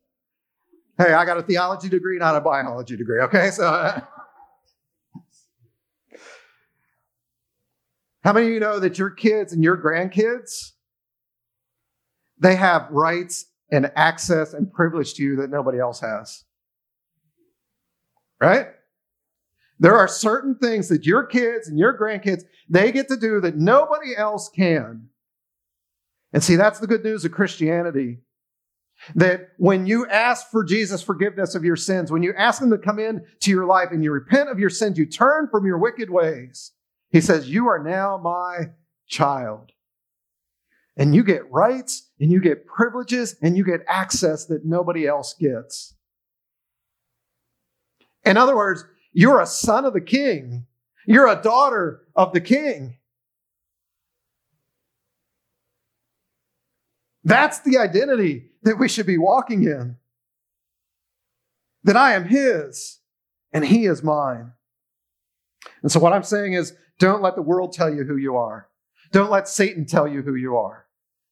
Hey, 0.98 1.14
I 1.14 1.24
got 1.26 1.38
a 1.38 1.44
theology 1.44 1.88
degree, 1.88 2.18
not 2.18 2.36
a 2.36 2.42
biology 2.42 2.98
degree, 2.98 3.22
okay? 3.22 3.52
So. 3.52 3.66
Uh, 3.66 4.02
how 8.24 8.34
many 8.34 8.48
of 8.48 8.54
you 8.54 8.60
know 8.60 8.80
that 8.80 9.00
your 9.00 9.10
kids 9.10 9.54
and 9.54 9.64
your 9.64 9.78
grandkids, 9.78 10.72
they 12.38 12.56
have 12.56 12.90
rights 12.92 13.46
and 13.72 13.92
access 13.96 14.54
and 14.54 14.72
privilege 14.72 15.14
to 15.16 15.24
you 15.24 15.36
that 15.38 15.50
nobody 15.50 15.80
else 15.80 16.02
has? 16.02 16.44
Right? 18.40 18.68
There 19.80 19.96
are 19.96 20.08
certain 20.08 20.56
things 20.56 20.90
that 20.90 21.06
your 21.06 21.24
kids 21.24 21.68
and 21.68 21.80
your 21.80 21.98
grandkids, 21.98 22.44
they 22.70 22.92
get 22.92 23.08
to 23.08 23.18
do 23.18 23.40
that 23.42 23.56
nobody 23.56 24.16
else 24.16 24.50
can. 24.50 25.10
And 26.34 26.44
see, 26.44 26.58
that's 26.58 26.80
the 26.80 26.88
good 26.88 27.04
news 27.04 27.26
of 27.26 27.32
Christianity. 27.32 28.20
That 29.16 29.52
when 29.58 29.88
you 29.88 30.06
ask 30.08 30.52
for 30.52 30.66
Jesus' 30.66 31.02
forgiveness 31.02 31.56
of 31.56 31.64
your 31.64 31.78
sins, 31.78 32.12
when 32.12 32.22
you 32.22 32.34
ask 32.38 32.62
Him 32.62 32.70
to 32.72 32.78
come 32.78 33.00
in 33.00 33.26
to 33.40 33.50
your 33.50 33.66
life 33.66 33.90
and 33.92 34.04
you 34.04 34.12
repent 34.12 34.50
of 34.50 34.60
your 34.60 34.70
sins, 34.70 34.98
you 34.98 35.06
turn 35.06 35.48
from 35.50 35.66
your 35.66 35.78
wicked 35.78 36.10
ways, 36.10 36.74
He 37.10 37.22
says, 37.22 37.50
You 37.50 37.68
are 37.70 37.82
now 37.82 38.18
my 38.18 38.72
child. 39.08 39.72
And 40.98 41.16
you 41.16 41.24
get 41.24 41.50
rights 41.50 42.10
and 42.20 42.30
you 42.30 42.42
get 42.42 42.66
privileges 42.66 43.38
and 43.42 43.56
you 43.56 43.64
get 43.64 43.86
access 43.88 44.46
that 44.48 44.66
nobody 44.66 45.08
else 45.08 45.34
gets. 45.34 45.96
In 48.26 48.38
other 48.38 48.56
words, 48.56 48.86
you're 49.12 49.42
a 49.42 49.46
son 49.46 49.86
of 49.86 49.94
the 49.94 50.02
king. 50.02 50.66
You're 51.06 51.28
a 51.28 51.42
daughter 51.42 52.02
of 52.16 52.34
the 52.34 52.42
king. 52.42 52.98
That's 57.24 57.60
the 57.60 57.78
identity 57.78 58.52
that 58.64 58.80
we 58.80 58.88
should 58.88 59.06
be 59.06 59.18
walking 59.18 59.64
in. 59.64 59.98
That 61.84 61.98
I 61.98 62.14
am 62.14 62.26
his 62.26 63.00
and 63.52 63.66
he 63.66 63.86
is 63.86 64.04
mine. 64.04 64.54
And 65.82 65.92
so, 65.92 66.00
what 66.00 66.14
I'm 66.14 66.24
saying 66.24 66.54
is 66.54 66.76
don't 67.00 67.22
let 67.22 67.36
the 67.36 67.42
world 67.42 67.74
tell 67.74 67.94
you 67.94 68.04
who 68.04 68.18
you 68.18 68.36
are. 68.36 68.68
Don't 69.12 69.32
let 69.32 69.48
Satan 69.48 69.86
tell 69.86 70.08
you 70.08 70.22
who 70.22 70.36
you 70.36 70.58
are. 70.58 70.86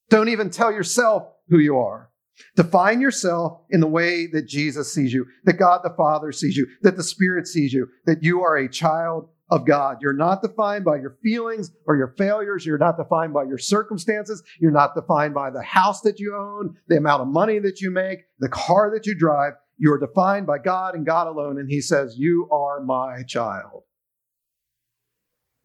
Don't 0.08 0.28
even 0.28 0.50
tell 0.50 0.72
yourself 0.72 1.28
who 1.48 1.58
you 1.58 1.78
are. 1.78 2.10
Define 2.56 3.00
yourself 3.00 3.60
in 3.70 3.80
the 3.80 3.86
way 3.86 4.26
that 4.26 4.46
Jesus 4.46 4.92
sees 4.92 5.12
you, 5.12 5.26
that 5.44 5.58
God 5.58 5.80
the 5.82 5.94
Father 5.96 6.32
sees 6.32 6.56
you, 6.56 6.66
that 6.82 6.96
the 6.96 7.02
Spirit 7.02 7.46
sees 7.46 7.72
you, 7.72 7.88
that 8.06 8.22
you 8.22 8.42
are 8.42 8.56
a 8.56 8.68
child 8.68 9.28
of 9.50 9.66
God. 9.66 9.98
You're 10.00 10.12
not 10.12 10.42
defined 10.42 10.84
by 10.84 10.96
your 10.96 11.16
feelings 11.22 11.70
or 11.86 11.96
your 11.96 12.14
failures. 12.18 12.66
You're 12.66 12.78
not 12.78 12.98
defined 12.98 13.32
by 13.32 13.44
your 13.44 13.58
circumstances. 13.58 14.42
You're 14.60 14.70
not 14.70 14.94
defined 14.94 15.34
by 15.34 15.50
the 15.50 15.62
house 15.62 16.02
that 16.02 16.18
you 16.18 16.36
own, 16.36 16.76
the 16.88 16.98
amount 16.98 17.22
of 17.22 17.28
money 17.28 17.58
that 17.60 17.80
you 17.80 17.90
make, 17.90 18.20
the 18.38 18.48
car 18.48 18.90
that 18.94 19.06
you 19.06 19.14
drive. 19.14 19.54
You 19.78 19.92
are 19.92 19.98
defined 19.98 20.46
by 20.46 20.58
God 20.58 20.94
and 20.94 21.06
God 21.06 21.28
alone. 21.28 21.58
And 21.58 21.70
he 21.70 21.80
says, 21.80 22.16
You 22.18 22.48
are 22.52 22.80
my 22.80 23.22
child. 23.22 23.84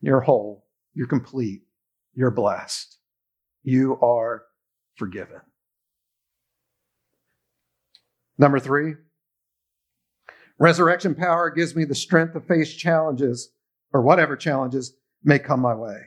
You're 0.01 0.21
whole. 0.21 0.67
You're 0.93 1.07
complete. 1.07 1.63
You're 2.13 2.31
blessed. 2.31 2.97
You 3.63 3.99
are 4.01 4.43
forgiven. 4.97 5.41
Number 8.37 8.59
three, 8.59 8.95
resurrection 10.59 11.15
power 11.15 11.49
gives 11.49 11.75
me 11.75 11.85
the 11.85 11.95
strength 11.95 12.33
to 12.33 12.41
face 12.41 12.73
challenges 12.73 13.51
or 13.93 14.01
whatever 14.01 14.35
challenges 14.35 14.95
may 15.23 15.39
come 15.39 15.59
my 15.59 15.75
way. 15.75 15.97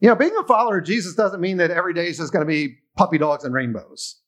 You 0.00 0.08
know, 0.08 0.14
being 0.16 0.36
a 0.38 0.46
follower 0.46 0.78
of 0.78 0.84
Jesus 0.84 1.14
doesn't 1.14 1.40
mean 1.40 1.58
that 1.58 1.70
every 1.70 1.92
day 1.92 2.08
is 2.08 2.16
just 2.16 2.32
going 2.32 2.44
to 2.44 2.50
be 2.50 2.78
puppy 2.96 3.18
dogs 3.18 3.44
and 3.44 3.52
rainbows. 3.52 4.20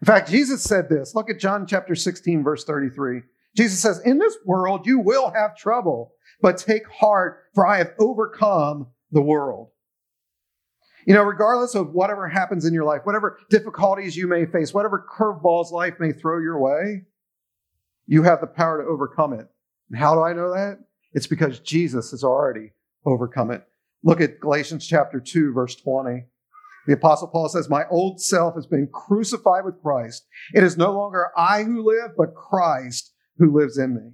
In 0.00 0.06
fact, 0.06 0.30
Jesus 0.30 0.62
said 0.62 0.88
this. 0.88 1.14
Look 1.14 1.28
at 1.28 1.38
John 1.38 1.66
chapter 1.66 1.94
16, 1.94 2.42
verse 2.42 2.64
33. 2.64 3.22
Jesus 3.56 3.80
says, 3.80 4.00
In 4.04 4.18
this 4.18 4.36
world 4.46 4.86
you 4.86 4.98
will 5.00 5.30
have 5.30 5.56
trouble, 5.56 6.12
but 6.40 6.56
take 6.56 6.88
heart, 6.88 7.42
for 7.54 7.66
I 7.66 7.78
have 7.78 7.92
overcome 7.98 8.86
the 9.10 9.22
world. 9.22 9.70
You 11.08 11.14
know, 11.14 11.22
regardless 11.22 11.74
of 11.74 11.94
whatever 11.94 12.28
happens 12.28 12.66
in 12.66 12.74
your 12.74 12.84
life, 12.84 13.00
whatever 13.04 13.38
difficulties 13.48 14.14
you 14.14 14.26
may 14.26 14.44
face, 14.44 14.74
whatever 14.74 15.06
curveballs 15.10 15.72
life 15.72 15.94
may 15.98 16.12
throw 16.12 16.38
your 16.38 16.60
way, 16.60 17.04
you 18.06 18.24
have 18.24 18.42
the 18.42 18.46
power 18.46 18.82
to 18.82 18.86
overcome 18.86 19.32
it. 19.32 19.46
And 19.88 19.98
how 19.98 20.14
do 20.14 20.20
I 20.20 20.34
know 20.34 20.52
that? 20.52 20.80
It's 21.14 21.26
because 21.26 21.60
Jesus 21.60 22.10
has 22.10 22.22
already 22.22 22.72
overcome 23.06 23.50
it. 23.50 23.66
Look 24.04 24.20
at 24.20 24.38
Galatians 24.38 24.86
chapter 24.86 25.18
2, 25.18 25.54
verse 25.54 25.76
20. 25.76 26.24
The 26.86 26.92
apostle 26.92 27.28
Paul 27.28 27.48
says, 27.48 27.70
My 27.70 27.86
old 27.88 28.20
self 28.20 28.54
has 28.56 28.66
been 28.66 28.86
crucified 28.92 29.64
with 29.64 29.80
Christ. 29.80 30.26
It 30.52 30.62
is 30.62 30.76
no 30.76 30.92
longer 30.92 31.30
I 31.34 31.62
who 31.62 31.90
live, 31.90 32.10
but 32.18 32.34
Christ 32.34 33.14
who 33.38 33.58
lives 33.58 33.78
in 33.78 33.94
me. 33.94 34.10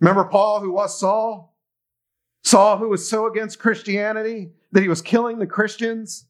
Remember 0.00 0.26
Paul, 0.26 0.60
who 0.60 0.72
was 0.72 1.00
Saul? 1.00 1.56
Saul, 2.44 2.76
who 2.76 2.90
was 2.90 3.08
so 3.08 3.26
against 3.26 3.58
Christianity 3.58 4.50
that 4.72 4.82
he 4.82 4.88
was 4.88 5.02
killing 5.02 5.38
the 5.38 5.46
Christians. 5.46 6.26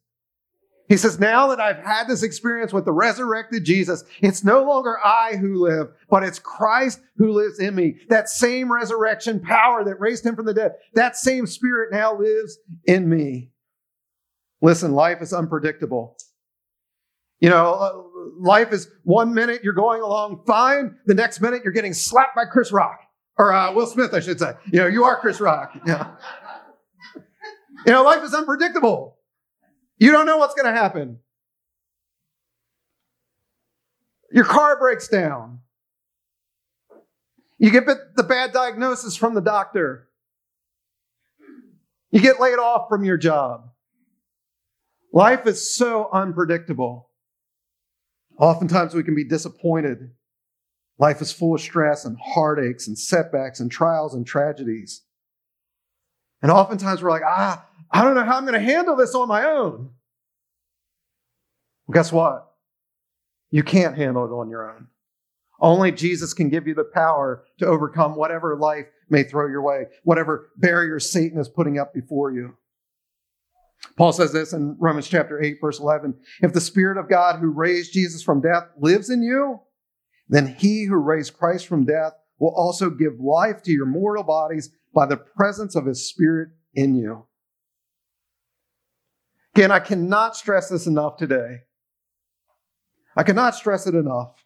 He 0.88 0.96
says, 0.96 1.20
Now 1.20 1.48
that 1.48 1.60
I've 1.60 1.84
had 1.84 2.08
this 2.08 2.22
experience 2.22 2.72
with 2.72 2.84
the 2.84 2.92
resurrected 2.92 3.64
Jesus, 3.64 4.04
it's 4.20 4.42
no 4.42 4.64
longer 4.64 4.96
I 5.04 5.36
who 5.36 5.62
live, 5.62 5.88
but 6.08 6.22
it's 6.22 6.38
Christ 6.38 7.00
who 7.16 7.32
lives 7.32 7.58
in 7.58 7.74
me. 7.74 7.96
That 8.08 8.28
same 8.28 8.72
resurrection 8.72 9.40
power 9.40 9.84
that 9.84 10.00
raised 10.00 10.24
him 10.24 10.34
from 10.34 10.46
the 10.46 10.54
dead, 10.54 10.72
that 10.94 11.16
same 11.16 11.46
spirit 11.46 11.92
now 11.92 12.16
lives 12.16 12.58
in 12.86 13.08
me. 13.08 13.50
Listen, 14.60 14.92
life 14.92 15.20
is 15.20 15.32
unpredictable. 15.32 16.16
You 17.40 17.50
know, 17.50 17.74
uh, 17.74 17.92
life 18.40 18.72
is 18.72 18.90
one 19.04 19.32
minute 19.32 19.62
you're 19.62 19.72
going 19.72 20.02
along 20.02 20.42
fine, 20.46 20.96
the 21.06 21.14
next 21.14 21.40
minute 21.40 21.62
you're 21.62 21.72
getting 21.72 21.94
slapped 21.94 22.34
by 22.34 22.44
Chris 22.44 22.72
Rock. 22.72 22.98
Or 23.38 23.52
uh, 23.52 23.72
Will 23.72 23.86
Smith, 23.86 24.12
I 24.12 24.18
should 24.18 24.40
say. 24.40 24.54
You 24.72 24.80
know, 24.80 24.86
you 24.88 25.04
are 25.04 25.20
Chris 25.20 25.40
Rock. 25.40 25.72
Yeah. 25.86 26.10
You 27.86 27.92
know, 27.92 28.02
life 28.02 28.22
is 28.22 28.34
unpredictable. 28.34 29.16
You 29.98 30.12
don't 30.12 30.26
know 30.26 30.38
what's 30.38 30.54
going 30.54 30.72
to 30.72 30.78
happen. 30.78 31.18
Your 34.30 34.44
car 34.44 34.78
breaks 34.78 35.08
down. 35.08 35.60
You 37.58 37.70
get 37.70 37.86
the 37.86 38.22
bad 38.22 38.52
diagnosis 38.52 39.16
from 39.16 39.34
the 39.34 39.40
doctor. 39.40 40.08
You 42.10 42.20
get 42.20 42.40
laid 42.40 42.58
off 42.58 42.88
from 42.88 43.04
your 43.04 43.16
job. 43.16 43.70
Life 45.12 45.46
is 45.46 45.74
so 45.74 46.08
unpredictable. 46.12 47.10
Oftentimes 48.38 48.94
we 48.94 49.02
can 49.02 49.14
be 49.14 49.24
disappointed. 49.24 50.10
Life 50.98 51.20
is 51.20 51.32
full 51.32 51.54
of 51.54 51.60
stress 51.60 52.04
and 52.04 52.16
heartaches 52.22 52.86
and 52.86 52.98
setbacks 52.98 53.60
and 53.60 53.70
trials 53.70 54.14
and 54.14 54.26
tragedies. 54.26 55.02
And 56.42 56.52
oftentimes 56.52 57.02
we're 57.02 57.10
like, 57.10 57.22
ah, 57.26 57.66
I 57.90 58.04
don't 58.04 58.14
know 58.14 58.24
how 58.24 58.36
I'm 58.36 58.44
going 58.44 58.54
to 58.54 58.60
handle 58.60 58.96
this 58.96 59.14
on 59.14 59.28
my 59.28 59.44
own. 59.44 59.90
Well, 61.86 61.94
guess 61.94 62.12
what? 62.12 62.52
You 63.50 63.62
can't 63.62 63.96
handle 63.96 64.24
it 64.24 64.34
on 64.34 64.50
your 64.50 64.70
own. 64.70 64.88
Only 65.60 65.90
Jesus 65.90 66.34
can 66.34 66.50
give 66.50 66.66
you 66.66 66.74
the 66.74 66.84
power 66.84 67.44
to 67.58 67.66
overcome 67.66 68.14
whatever 68.14 68.56
life 68.56 68.86
may 69.08 69.22
throw 69.24 69.48
your 69.48 69.62
way, 69.62 69.86
whatever 70.04 70.50
barriers 70.56 71.10
Satan 71.10 71.40
is 71.40 71.48
putting 71.48 71.78
up 71.78 71.92
before 71.94 72.30
you. 72.30 72.56
Paul 73.96 74.12
says 74.12 74.32
this 74.32 74.52
in 74.52 74.76
Romans 74.78 75.08
chapter 75.08 75.42
8, 75.42 75.58
verse 75.60 75.80
11. 75.80 76.14
If 76.42 76.52
the 76.52 76.60
Spirit 76.60 76.98
of 76.98 77.08
God 77.08 77.40
who 77.40 77.48
raised 77.50 77.92
Jesus 77.92 78.22
from 78.22 78.40
death 78.40 78.64
lives 78.78 79.10
in 79.10 79.22
you, 79.22 79.60
then 80.28 80.46
he 80.46 80.84
who 80.84 80.96
raised 80.96 81.38
Christ 81.38 81.66
from 81.66 81.86
death 81.86 82.12
will 82.38 82.54
also 82.54 82.90
give 82.90 83.18
life 83.18 83.62
to 83.62 83.72
your 83.72 83.86
mortal 83.86 84.24
bodies 84.24 84.70
by 84.94 85.06
the 85.06 85.16
presence 85.16 85.74
of 85.74 85.86
his 85.86 86.08
Spirit 86.08 86.50
in 86.74 86.94
you. 86.96 87.26
Again, 89.58 89.72
I 89.72 89.80
cannot 89.80 90.36
stress 90.36 90.68
this 90.68 90.86
enough 90.86 91.16
today. 91.16 91.62
I 93.16 93.24
cannot 93.24 93.56
stress 93.56 93.88
it 93.88 93.94
enough 93.96 94.36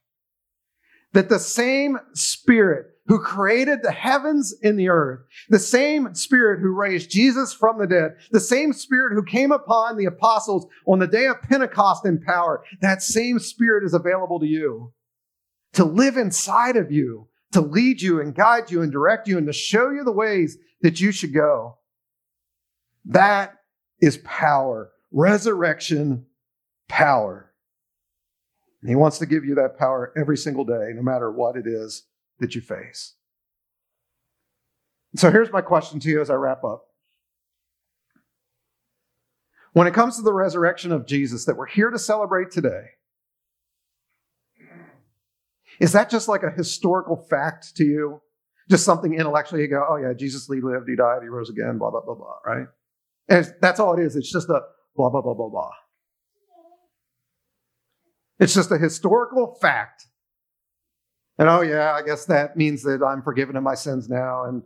that 1.12 1.28
the 1.28 1.38
same 1.38 1.98
Spirit 2.14 2.86
who 3.08 3.18
created 3.18 3.80
the 3.82 3.92
heavens 3.92 4.54
and 4.62 4.78
the 4.78 4.88
earth, 4.88 5.20
the 5.50 5.58
same 5.58 6.14
Spirit 6.14 6.60
who 6.60 6.72
raised 6.72 7.10
Jesus 7.10 7.52
from 7.52 7.78
the 7.78 7.86
dead, 7.86 8.12
the 8.30 8.40
same 8.40 8.72
Spirit 8.72 9.12
who 9.12 9.22
came 9.22 9.52
upon 9.52 9.98
the 9.98 10.06
apostles 10.06 10.66
on 10.86 10.98
the 10.98 11.06
day 11.06 11.26
of 11.26 11.42
Pentecost 11.42 12.06
in 12.06 12.18
power, 12.18 12.64
that 12.80 13.02
same 13.02 13.38
Spirit 13.38 13.84
is 13.84 13.92
available 13.92 14.40
to 14.40 14.46
you 14.46 14.94
to 15.74 15.84
live 15.84 16.16
inside 16.16 16.76
of 16.76 16.90
you, 16.90 17.28
to 17.52 17.60
lead 17.60 18.00
you 18.00 18.18
and 18.18 18.34
guide 18.34 18.70
you 18.70 18.80
and 18.80 18.90
direct 18.90 19.28
you 19.28 19.36
and 19.36 19.46
to 19.46 19.52
show 19.52 19.90
you 19.90 20.04
the 20.04 20.10
ways 20.10 20.56
that 20.80 21.02
you 21.02 21.12
should 21.12 21.34
go. 21.34 21.76
That 23.04 23.58
is 24.00 24.16
power 24.24 24.91
resurrection 25.12 26.26
power. 26.88 27.52
And 28.80 28.88
he 28.88 28.96
wants 28.96 29.18
to 29.18 29.26
give 29.26 29.44
you 29.44 29.54
that 29.56 29.78
power 29.78 30.12
every 30.16 30.36
single 30.36 30.64
day, 30.64 30.90
no 30.94 31.02
matter 31.02 31.30
what 31.30 31.56
it 31.56 31.66
is 31.66 32.04
that 32.40 32.54
you 32.54 32.60
face. 32.60 33.14
So 35.14 35.30
here's 35.30 35.52
my 35.52 35.60
question 35.60 36.00
to 36.00 36.08
you 36.08 36.20
as 36.20 36.30
I 36.30 36.34
wrap 36.34 36.64
up. 36.64 36.84
When 39.72 39.86
it 39.86 39.94
comes 39.94 40.16
to 40.16 40.22
the 40.22 40.32
resurrection 40.32 40.92
of 40.92 41.06
Jesus 41.06 41.44
that 41.44 41.56
we're 41.56 41.66
here 41.66 41.90
to 41.90 41.98
celebrate 41.98 42.50
today, 42.50 42.84
is 45.80 45.92
that 45.92 46.10
just 46.10 46.28
like 46.28 46.42
a 46.42 46.50
historical 46.50 47.16
fact 47.16 47.76
to 47.76 47.84
you? 47.84 48.20
Just 48.70 48.84
something 48.84 49.14
intellectually 49.14 49.62
you 49.62 49.68
go, 49.68 49.84
oh 49.88 49.96
yeah, 49.96 50.12
Jesus 50.12 50.48
lived, 50.48 50.88
he 50.88 50.96
died, 50.96 51.22
he 51.22 51.28
rose 51.28 51.50
again, 51.50 51.78
blah, 51.78 51.90
blah, 51.90 52.02
blah, 52.02 52.14
blah, 52.14 52.36
right? 52.44 52.66
And 53.28 53.52
that's 53.60 53.80
all 53.80 53.98
it 53.98 54.02
is. 54.02 54.14
It's 54.14 54.30
just 54.30 54.48
a 54.48 54.60
blah, 54.96 55.10
blah, 55.10 55.20
blah, 55.20 55.34
blah, 55.34 55.48
blah. 55.48 55.70
It's 58.38 58.54
just 58.54 58.72
a 58.72 58.78
historical 58.78 59.56
fact. 59.60 60.06
And 61.38 61.48
oh, 61.48 61.60
yeah, 61.60 61.92
I 61.92 62.02
guess 62.02 62.26
that 62.26 62.56
means 62.56 62.82
that 62.82 63.02
I'm 63.02 63.22
forgiven 63.22 63.56
of 63.56 63.62
my 63.62 63.74
sins 63.74 64.08
now, 64.08 64.44
and 64.44 64.62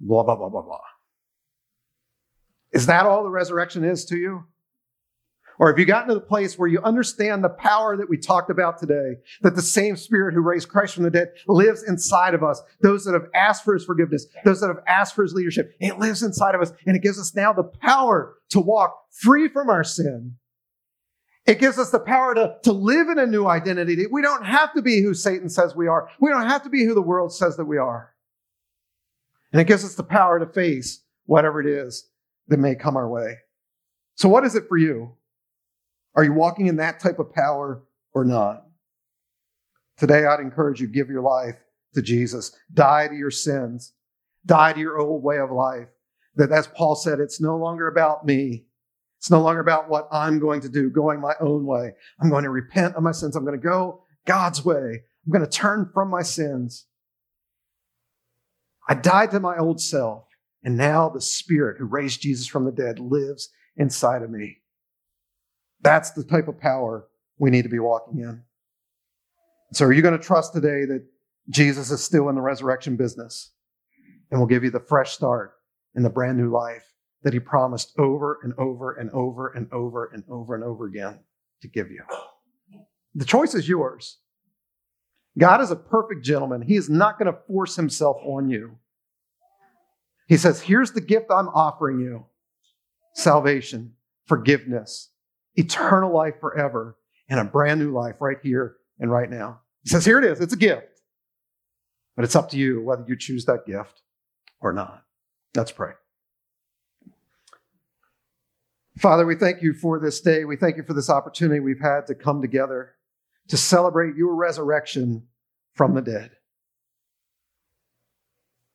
blah, 0.00 0.22
blah, 0.22 0.36
blah, 0.36 0.48
blah, 0.48 0.62
blah. 0.62 0.80
Is 2.72 2.86
that 2.86 3.06
all 3.06 3.22
the 3.22 3.30
resurrection 3.30 3.84
is 3.84 4.04
to 4.06 4.16
you? 4.16 4.44
Or 5.60 5.68
have 5.68 5.78
you 5.78 5.84
gotten 5.84 6.08
to 6.08 6.14
the 6.14 6.20
place 6.22 6.58
where 6.58 6.70
you 6.70 6.80
understand 6.80 7.44
the 7.44 7.50
power 7.50 7.94
that 7.94 8.08
we 8.08 8.16
talked 8.16 8.48
about 8.48 8.78
today? 8.78 9.16
That 9.42 9.54
the 9.54 9.60
same 9.60 9.94
Spirit 9.94 10.32
who 10.32 10.40
raised 10.40 10.70
Christ 10.70 10.94
from 10.94 11.04
the 11.04 11.10
dead 11.10 11.32
lives 11.46 11.82
inside 11.82 12.32
of 12.32 12.42
us. 12.42 12.62
Those 12.80 13.04
that 13.04 13.12
have 13.12 13.28
asked 13.34 13.62
for 13.62 13.74
His 13.74 13.84
forgiveness, 13.84 14.26
those 14.46 14.62
that 14.62 14.68
have 14.68 14.82
asked 14.86 15.14
for 15.14 15.22
His 15.22 15.34
leadership, 15.34 15.76
it 15.78 15.98
lives 15.98 16.22
inside 16.22 16.54
of 16.54 16.62
us 16.62 16.72
and 16.86 16.96
it 16.96 17.02
gives 17.02 17.20
us 17.20 17.34
now 17.34 17.52
the 17.52 17.70
power 17.82 18.36
to 18.48 18.60
walk 18.60 19.04
free 19.10 19.48
from 19.48 19.68
our 19.68 19.84
sin. 19.84 20.36
It 21.44 21.58
gives 21.58 21.78
us 21.78 21.90
the 21.90 22.00
power 22.00 22.34
to, 22.34 22.56
to 22.62 22.72
live 22.72 23.10
in 23.10 23.18
a 23.18 23.26
new 23.26 23.46
identity. 23.46 24.06
We 24.10 24.22
don't 24.22 24.46
have 24.46 24.72
to 24.74 24.82
be 24.82 25.02
who 25.02 25.12
Satan 25.12 25.50
says 25.50 25.76
we 25.76 25.88
are. 25.88 26.08
We 26.20 26.30
don't 26.30 26.48
have 26.48 26.62
to 26.62 26.70
be 26.70 26.86
who 26.86 26.94
the 26.94 27.02
world 27.02 27.34
says 27.34 27.58
that 27.58 27.66
we 27.66 27.76
are. 27.76 28.14
And 29.52 29.60
it 29.60 29.66
gives 29.66 29.84
us 29.84 29.94
the 29.94 30.04
power 30.04 30.38
to 30.38 30.46
face 30.46 31.02
whatever 31.26 31.60
it 31.60 31.66
is 31.66 32.08
that 32.48 32.58
may 32.58 32.76
come 32.76 32.96
our 32.96 33.10
way. 33.10 33.36
So, 34.14 34.26
what 34.28 34.44
is 34.44 34.54
it 34.54 34.66
for 34.66 34.78
you? 34.78 35.16
Are 36.14 36.24
you 36.24 36.32
walking 36.32 36.66
in 36.66 36.76
that 36.76 37.00
type 37.00 37.18
of 37.18 37.32
power 37.32 37.82
or 38.12 38.24
not? 38.24 38.66
Today, 39.96 40.24
I'd 40.24 40.40
encourage 40.40 40.80
you 40.80 40.88
give 40.88 41.08
your 41.08 41.22
life 41.22 41.56
to 41.94 42.02
Jesus. 42.02 42.56
Die 42.72 43.08
to 43.08 43.14
your 43.14 43.30
sins. 43.30 43.92
Die 44.46 44.72
to 44.72 44.80
your 44.80 44.98
old 44.98 45.22
way 45.22 45.38
of 45.38 45.50
life. 45.50 45.88
That, 46.36 46.52
as 46.52 46.66
Paul 46.66 46.94
said, 46.94 47.20
it's 47.20 47.40
no 47.40 47.56
longer 47.56 47.86
about 47.88 48.24
me. 48.24 48.66
It's 49.18 49.30
no 49.30 49.42
longer 49.42 49.60
about 49.60 49.90
what 49.90 50.08
I'm 50.10 50.38
going 50.38 50.62
to 50.62 50.68
do, 50.68 50.88
going 50.88 51.20
my 51.20 51.34
own 51.40 51.66
way. 51.66 51.92
I'm 52.20 52.30
going 52.30 52.44
to 52.44 52.50
repent 52.50 52.96
of 52.96 53.02
my 53.02 53.12
sins. 53.12 53.36
I'm 53.36 53.44
going 53.44 53.60
to 53.60 53.62
go 53.62 54.04
God's 54.24 54.64
way. 54.64 55.02
I'm 55.26 55.32
going 55.32 55.44
to 55.44 55.50
turn 55.50 55.90
from 55.92 56.08
my 56.08 56.22
sins. 56.22 56.86
I 58.88 58.94
died 58.94 59.30
to 59.32 59.40
my 59.40 59.58
old 59.58 59.80
self, 59.80 60.24
and 60.64 60.76
now 60.76 61.10
the 61.10 61.20
Spirit 61.20 61.76
who 61.78 61.84
raised 61.84 62.22
Jesus 62.22 62.46
from 62.46 62.64
the 62.64 62.72
dead 62.72 62.98
lives 62.98 63.50
inside 63.76 64.22
of 64.22 64.30
me. 64.30 64.59
That's 65.82 66.10
the 66.10 66.24
type 66.24 66.48
of 66.48 66.58
power 66.58 67.06
we 67.38 67.50
need 67.50 67.62
to 67.62 67.68
be 67.68 67.78
walking 67.78 68.20
in. 68.20 68.42
So, 69.72 69.86
are 69.86 69.92
you 69.92 70.02
going 70.02 70.18
to 70.18 70.24
trust 70.24 70.52
today 70.52 70.84
that 70.84 71.04
Jesus 71.48 71.90
is 71.90 72.02
still 72.02 72.28
in 72.28 72.34
the 72.34 72.40
resurrection 72.40 72.96
business 72.96 73.52
and 74.30 74.38
will 74.38 74.46
give 74.46 74.64
you 74.64 74.70
the 74.70 74.80
fresh 74.80 75.12
start 75.12 75.54
in 75.94 76.02
the 76.02 76.10
brand 76.10 76.38
new 76.38 76.50
life 76.50 76.84
that 77.22 77.32
he 77.32 77.40
promised 77.40 77.92
over 77.98 78.38
and 78.42 78.52
over 78.58 78.92
and 78.92 79.10
over 79.10 79.48
and 79.48 79.72
over 79.72 80.10
and 80.12 80.24
over 80.28 80.54
and 80.54 80.64
over 80.64 80.86
again 80.86 81.20
to 81.62 81.68
give 81.68 81.90
you? 81.90 82.02
The 83.14 83.24
choice 83.24 83.54
is 83.54 83.68
yours. 83.68 84.18
God 85.38 85.60
is 85.60 85.70
a 85.70 85.76
perfect 85.76 86.24
gentleman. 86.24 86.62
He 86.62 86.76
is 86.76 86.90
not 86.90 87.18
going 87.18 87.32
to 87.32 87.38
force 87.46 87.76
himself 87.76 88.16
on 88.24 88.48
you. 88.48 88.76
He 90.28 90.36
says, 90.36 90.60
Here's 90.60 90.92
the 90.92 91.00
gift 91.00 91.26
I'm 91.30 91.48
offering 91.48 92.00
you 92.00 92.26
salvation, 93.14 93.94
forgiveness, 94.26 95.10
eternal 95.60 96.12
life 96.12 96.34
forever, 96.40 96.96
and 97.28 97.38
a 97.38 97.44
brand 97.44 97.80
new 97.80 97.92
life 97.92 98.16
right 98.20 98.38
here 98.42 98.76
and 98.98 99.10
right 99.10 99.30
now. 99.30 99.60
He 99.82 99.90
says, 99.90 100.04
Here 100.04 100.18
it 100.18 100.24
is. 100.24 100.40
It's 100.40 100.52
a 100.52 100.58
gift. 100.58 101.00
But 102.16 102.24
it's 102.24 102.36
up 102.36 102.50
to 102.50 102.58
you 102.58 102.82
whether 102.82 103.04
you 103.06 103.16
choose 103.16 103.44
that 103.46 103.66
gift 103.66 104.02
or 104.60 104.72
not. 104.72 105.04
Let's 105.54 105.72
pray. 105.72 105.92
Father, 108.98 109.24
we 109.24 109.34
thank 109.34 109.62
you 109.62 109.72
for 109.72 109.98
this 109.98 110.20
day. 110.20 110.44
We 110.44 110.56
thank 110.56 110.76
you 110.76 110.82
for 110.82 110.92
this 110.92 111.08
opportunity 111.08 111.60
we've 111.60 111.80
had 111.80 112.06
to 112.08 112.14
come 112.14 112.42
together 112.42 112.96
to 113.48 113.56
celebrate 113.56 114.16
your 114.16 114.34
resurrection 114.34 115.26
from 115.74 115.94
the 115.94 116.02
dead. 116.02 116.32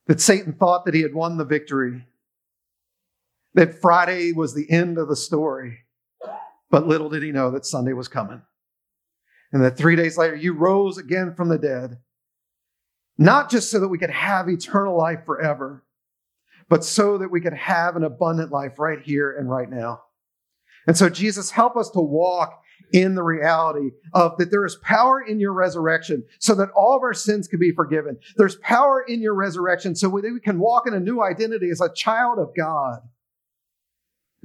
That 0.06 0.20
Satan 0.20 0.52
thought 0.52 0.84
that 0.84 0.94
he 0.94 1.02
had 1.02 1.14
won 1.14 1.36
the 1.36 1.44
victory, 1.44 2.06
that 3.54 3.80
Friday 3.80 4.32
was 4.32 4.54
the 4.54 4.68
end 4.70 4.98
of 4.98 5.08
the 5.08 5.16
story, 5.16 5.85
but 6.70 6.86
little 6.86 7.08
did 7.08 7.22
he 7.22 7.32
know 7.32 7.50
that 7.50 7.66
Sunday 7.66 7.92
was 7.92 8.08
coming. 8.08 8.42
And 9.52 9.62
that 9.62 9.76
three 9.76 9.96
days 9.96 10.18
later, 10.18 10.34
you 10.34 10.52
rose 10.52 10.98
again 10.98 11.34
from 11.34 11.48
the 11.48 11.58
dead, 11.58 11.98
not 13.16 13.50
just 13.50 13.70
so 13.70 13.80
that 13.80 13.88
we 13.88 13.98
could 13.98 14.10
have 14.10 14.48
eternal 14.48 14.96
life 14.96 15.20
forever, 15.24 15.84
but 16.68 16.84
so 16.84 17.18
that 17.18 17.30
we 17.30 17.40
could 17.40 17.54
have 17.54 17.96
an 17.96 18.04
abundant 18.04 18.50
life 18.50 18.78
right 18.78 19.00
here 19.02 19.36
and 19.38 19.48
right 19.48 19.70
now. 19.70 20.02
And 20.86 20.96
so, 20.96 21.08
Jesus, 21.08 21.50
help 21.50 21.76
us 21.76 21.90
to 21.90 22.00
walk 22.00 22.60
in 22.92 23.14
the 23.14 23.22
reality 23.22 23.90
of 24.14 24.36
that 24.38 24.50
there 24.50 24.64
is 24.64 24.76
power 24.82 25.20
in 25.20 25.40
your 25.40 25.52
resurrection 25.52 26.24
so 26.38 26.54
that 26.54 26.70
all 26.76 26.96
of 26.96 27.02
our 27.02 27.14
sins 27.14 27.48
can 27.48 27.58
be 27.58 27.72
forgiven. 27.72 28.16
There's 28.36 28.56
power 28.56 29.04
in 29.06 29.20
your 29.20 29.34
resurrection 29.34 29.96
so 29.96 30.08
that 30.08 30.32
we 30.32 30.40
can 30.40 30.58
walk 30.58 30.86
in 30.86 30.94
a 30.94 31.00
new 31.00 31.22
identity 31.22 31.70
as 31.70 31.80
a 31.80 31.92
child 31.94 32.38
of 32.38 32.54
God. 32.56 33.00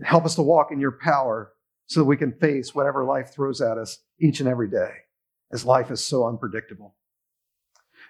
Help 0.03 0.25
us 0.25 0.35
to 0.35 0.41
walk 0.41 0.71
in 0.71 0.79
your 0.79 0.97
power 1.03 1.53
so 1.91 1.99
that 1.99 2.05
we 2.05 2.15
can 2.15 2.31
face 2.31 2.73
whatever 2.73 3.03
life 3.03 3.33
throws 3.33 3.59
at 3.59 3.77
us 3.77 3.99
each 4.17 4.39
and 4.39 4.47
every 4.47 4.69
day, 4.69 4.91
as 5.51 5.65
life 5.65 5.91
is 5.91 6.01
so 6.01 6.25
unpredictable. 6.25 6.95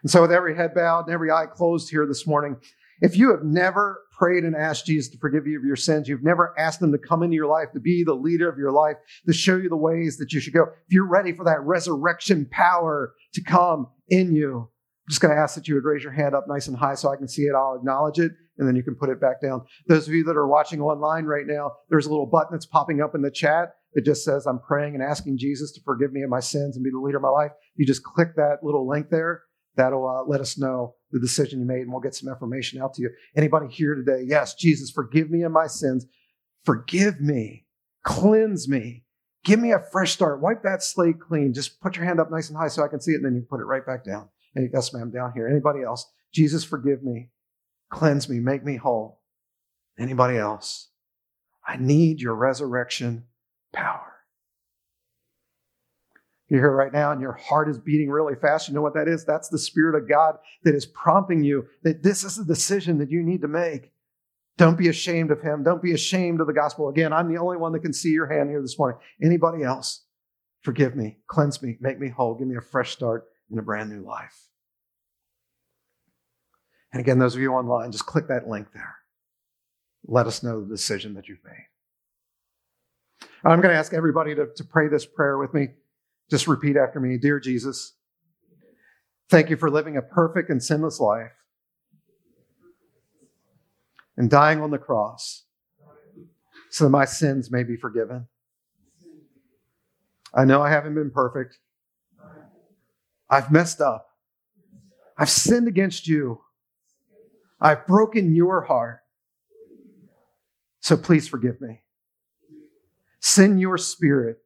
And 0.04 0.12
so, 0.12 0.22
with 0.22 0.32
every 0.32 0.56
head 0.56 0.76
bowed 0.76 1.06
and 1.06 1.14
every 1.14 1.32
eye 1.32 1.48
closed 1.48 1.90
here 1.90 2.06
this 2.06 2.28
morning, 2.28 2.58
if 3.02 3.18
you 3.18 3.32
have 3.32 3.44
never 3.44 4.04
prayed 4.16 4.44
and 4.44 4.56
asked 4.56 4.86
Jesus 4.86 5.10
to 5.12 5.18
forgive 5.18 5.48
you 5.48 5.58
of 5.58 5.66
your 5.66 5.76
sins, 5.76 6.08
you've 6.08 6.24
never 6.24 6.54
asked 6.60 6.80
him 6.80 6.92
to 6.92 7.00
come 7.00 7.24
into 7.24 7.36
your 7.36 7.48
life, 7.48 7.72
to 7.74 7.80
be 7.80 8.04
the 8.04 8.14
leader 8.14 8.48
of 8.48 8.60
your 8.60 8.72
life, 8.72 8.98
to 9.26 9.34
show 9.34 9.58
you 9.58 9.68
the 9.68 9.76
ways 9.76 10.18
that 10.18 10.32
you 10.32 10.40
should 10.40 10.54
go, 10.54 10.66
if 10.86 10.94
you're 10.94 11.10
ready 11.10 11.34
for 11.34 11.46
that 11.46 11.64
resurrection 11.64 12.48
power 12.52 13.16
to 13.34 13.44
come 13.44 13.88
in 14.10 14.36
you, 14.36 14.70
just 15.12 15.20
going 15.20 15.36
to 15.36 15.42
ask 15.42 15.56
that 15.56 15.68
you 15.68 15.76
would 15.76 15.84
raise 15.84 16.04
your 16.04 16.14
hand 16.14 16.34
up 16.34 16.46
nice 16.48 16.70
and 16.70 16.78
high 16.78 16.96
so 16.96 17.12
I 17.12 17.18
can 17.18 17.28
see 17.28 17.42
it. 17.42 17.54
I'll 17.54 17.76
acknowledge 17.76 18.18
it, 18.18 18.32
and 18.58 18.66
then 18.66 18.78
you 18.78 18.82
can 18.82 18.96
put 18.96 19.10
it 19.10 19.20
back 19.20 19.42
down. 19.42 19.66
Those 19.88 20.08
of 20.08 20.14
you 20.14 20.24
that 20.24 20.38
are 20.38 20.48
watching 20.48 20.80
online 20.80 21.26
right 21.26 21.46
now, 21.46 21.74
there's 21.90 22.06
a 22.06 22.10
little 22.10 22.26
button 22.26 22.54
that's 22.54 22.66
popping 22.66 23.02
up 23.02 23.14
in 23.14 23.22
the 23.22 23.30
chat. 23.30 23.74
It 23.92 24.06
just 24.06 24.24
says, 24.24 24.46
I'm 24.48 24.60
praying 24.60 24.96
and 24.96 25.04
asking 25.04 25.38
Jesus 25.38 25.74
to 25.74 25.82
forgive 25.84 26.14
me 26.14 26.22
of 26.22 26.30
my 26.30 26.40
sins 26.40 26.78
and 26.78 26.84
be 26.86 26.92
the 26.92 26.98
leader 26.98 27.18
of 27.18 27.24
my 27.24 27.30
life. 27.30 27.52
You 27.76 27.86
just 27.86 28.04
click 28.04 28.38
that 28.38 28.60
little 28.64 28.88
link 28.88 29.08
there. 29.12 29.44
That'll 29.76 30.08
uh, 30.08 30.24
let 30.30 30.40
us 30.40 30.58
know 30.58 30.96
the 31.12 31.20
decision 31.20 31.60
you 31.60 31.66
made, 31.66 31.82
and 31.82 31.92
we'll 31.92 32.00
get 32.00 32.16
some 32.16 32.32
information 32.32 32.82
out 32.82 32.94
to 32.94 33.02
you. 33.02 33.10
Anybody 33.36 33.68
here 33.68 33.96
today? 33.96 34.24
Yes, 34.26 34.56
Jesus, 34.56 34.92
forgive 34.92 35.30
me 35.30 35.42
of 35.44 35.52
my 35.52 35.68
sins. 35.68 36.06
Forgive 36.64 37.20
me. 37.20 37.66
Cleanse 38.06 38.70
me. 38.70 39.04
Give 39.44 39.60
me 39.60 39.74
a 39.74 39.84
fresh 39.92 40.14
start. 40.14 40.42
Wipe 40.42 40.64
that 40.64 40.84
slate 40.84 41.20
clean. 41.20 41.54
Just 41.54 41.82
put 41.82 41.98
your 41.98 42.06
hand 42.06 42.22
up 42.22 42.32
nice 42.32 42.48
and 42.48 42.58
high 42.58 42.70
so 42.70 42.82
I 42.82 42.88
can 42.88 43.02
see 43.02 43.12
it, 43.12 43.16
and 43.16 43.26
then 43.26 43.36
you 43.36 43.42
put 43.42 43.60
it 43.60 43.66
right 43.66 43.86
back 43.86 44.06
down. 44.06 44.30
Yes, 44.56 44.94
ma'am, 44.94 45.12
down 45.12 45.34
here. 45.34 45.48
Anybody 45.48 45.84
else? 45.84 46.12
Jesus, 46.34 46.64
forgive 46.64 47.04
me. 47.04 47.30
Cleanse 47.90 48.30
me. 48.30 48.40
Make 48.40 48.64
me 48.64 48.78
whole. 48.78 49.22
Anybody 50.00 50.38
else? 50.38 50.90
I 51.66 51.78
need 51.78 52.22
your 52.22 52.36
resurrection 52.36 53.26
power. 53.74 54.08
You're 56.50 56.62
here 56.62 56.76
right 56.76 56.92
now 56.92 57.12
and 57.12 57.22
your 57.22 57.34
heart 57.34 57.70
is 57.70 57.78
beating 57.78 58.10
really 58.10 58.36
fast. 58.36 58.68
You 58.68 58.74
know 58.74 58.82
what 58.82 58.96
that 58.96 59.08
is? 59.08 59.24
That's 59.24 59.48
the 59.48 59.58
Spirit 59.58 59.96
of 59.96 60.10
God 60.10 60.36
that 60.64 60.76
is 60.76 60.86
prompting 60.86 61.44
you 61.44 61.66
that 61.84 62.04
this 62.04 62.26
is 62.26 62.38
a 62.38 62.44
decision 62.44 62.98
that 62.98 63.10
you 63.10 63.24
need 63.24 63.42
to 63.42 63.48
make. 63.48 63.94
Don't 64.58 64.78
be 64.78 64.90
ashamed 64.90 65.32
of 65.32 65.42
Him. 65.42 65.64
Don't 65.64 65.82
be 65.82 65.94
ashamed 65.94 66.42
of 66.42 66.48
the 66.48 66.54
gospel. 66.54 66.90
Again, 66.90 67.14
I'm 67.14 67.34
the 67.34 67.40
only 67.40 67.56
one 67.56 67.72
that 67.72 67.80
can 67.80 67.94
see 67.94 68.10
your 68.10 68.28
hand 68.28 68.50
here 68.50 68.62
this 68.62 68.78
morning. 68.78 69.00
Anybody 69.24 69.64
else? 69.64 70.04
Forgive 70.62 70.96
me, 70.96 71.20
cleanse 71.28 71.64
me, 71.64 71.78
make 71.80 72.00
me 72.00 72.10
whole, 72.10 72.36
give 72.36 72.48
me 72.48 72.58
a 72.58 72.62
fresh 72.62 72.92
start 72.92 73.26
in 73.52 73.60
a 73.60 73.62
brand 73.62 73.90
new 73.90 74.02
life. 74.02 74.38
And 76.94 77.00
again, 77.00 77.20
those 77.20 77.36
of 77.36 77.42
you 77.42 77.54
online, 77.54 77.92
just 77.92 78.06
click 78.06 78.28
that 78.28 78.48
link 78.48 78.68
there. 78.74 78.96
Let 80.06 80.28
us 80.28 80.44
know 80.44 80.62
the 80.62 80.68
decision 80.68 81.14
that 81.14 81.28
you've 81.28 81.44
made. 81.44 81.68
I'm 83.44 83.62
going 83.62 83.74
to 83.74 83.80
ask 83.80 83.94
everybody 83.94 84.36
to, 84.36 84.48
to 84.56 84.64
pray 84.64 84.88
this 84.88 85.06
prayer 85.06 85.38
with 85.38 85.54
me. 85.54 85.70
Just 86.30 86.48
repeat 86.48 86.78
after 86.78 87.00
me 87.00 87.18
Dear 87.18 87.40
Jesus, 87.40 87.94
thank 89.30 89.50
you 89.50 89.58
for 89.58 89.70
living 89.70 89.98
a 89.98 90.02
perfect 90.02 90.50
and 90.50 90.64
sinless 90.64 91.00
life 91.00 91.32
and 94.18 94.30
dying 94.30 94.62
on 94.62 94.72
the 94.72 94.78
cross 94.78 95.46
so 96.70 96.86
that 96.86 96.90
my 96.90 97.06
sins 97.06 97.52
may 97.52 97.64
be 97.64 97.76
forgiven. 97.76 98.28
I 100.34 100.46
know 100.46 100.62
I 100.62 100.70
haven't 100.70 100.96
been 100.96 101.12
perfect. 101.12 101.58
I've 103.32 103.52
messed 103.52 103.82
up. 103.82 104.10
I've 105.18 105.30
sinned 105.30 105.68
against 105.68 106.08
you. 106.08 106.42
I've 107.60 107.88
broken 107.88 108.36
your 108.36 108.62
heart. 108.62 109.00
So 110.82 110.98
please 110.98 111.28
forgive 111.28 111.62
me. 111.62 111.82
Send 113.20 113.62
your 113.62 113.78
spirit 113.78 114.40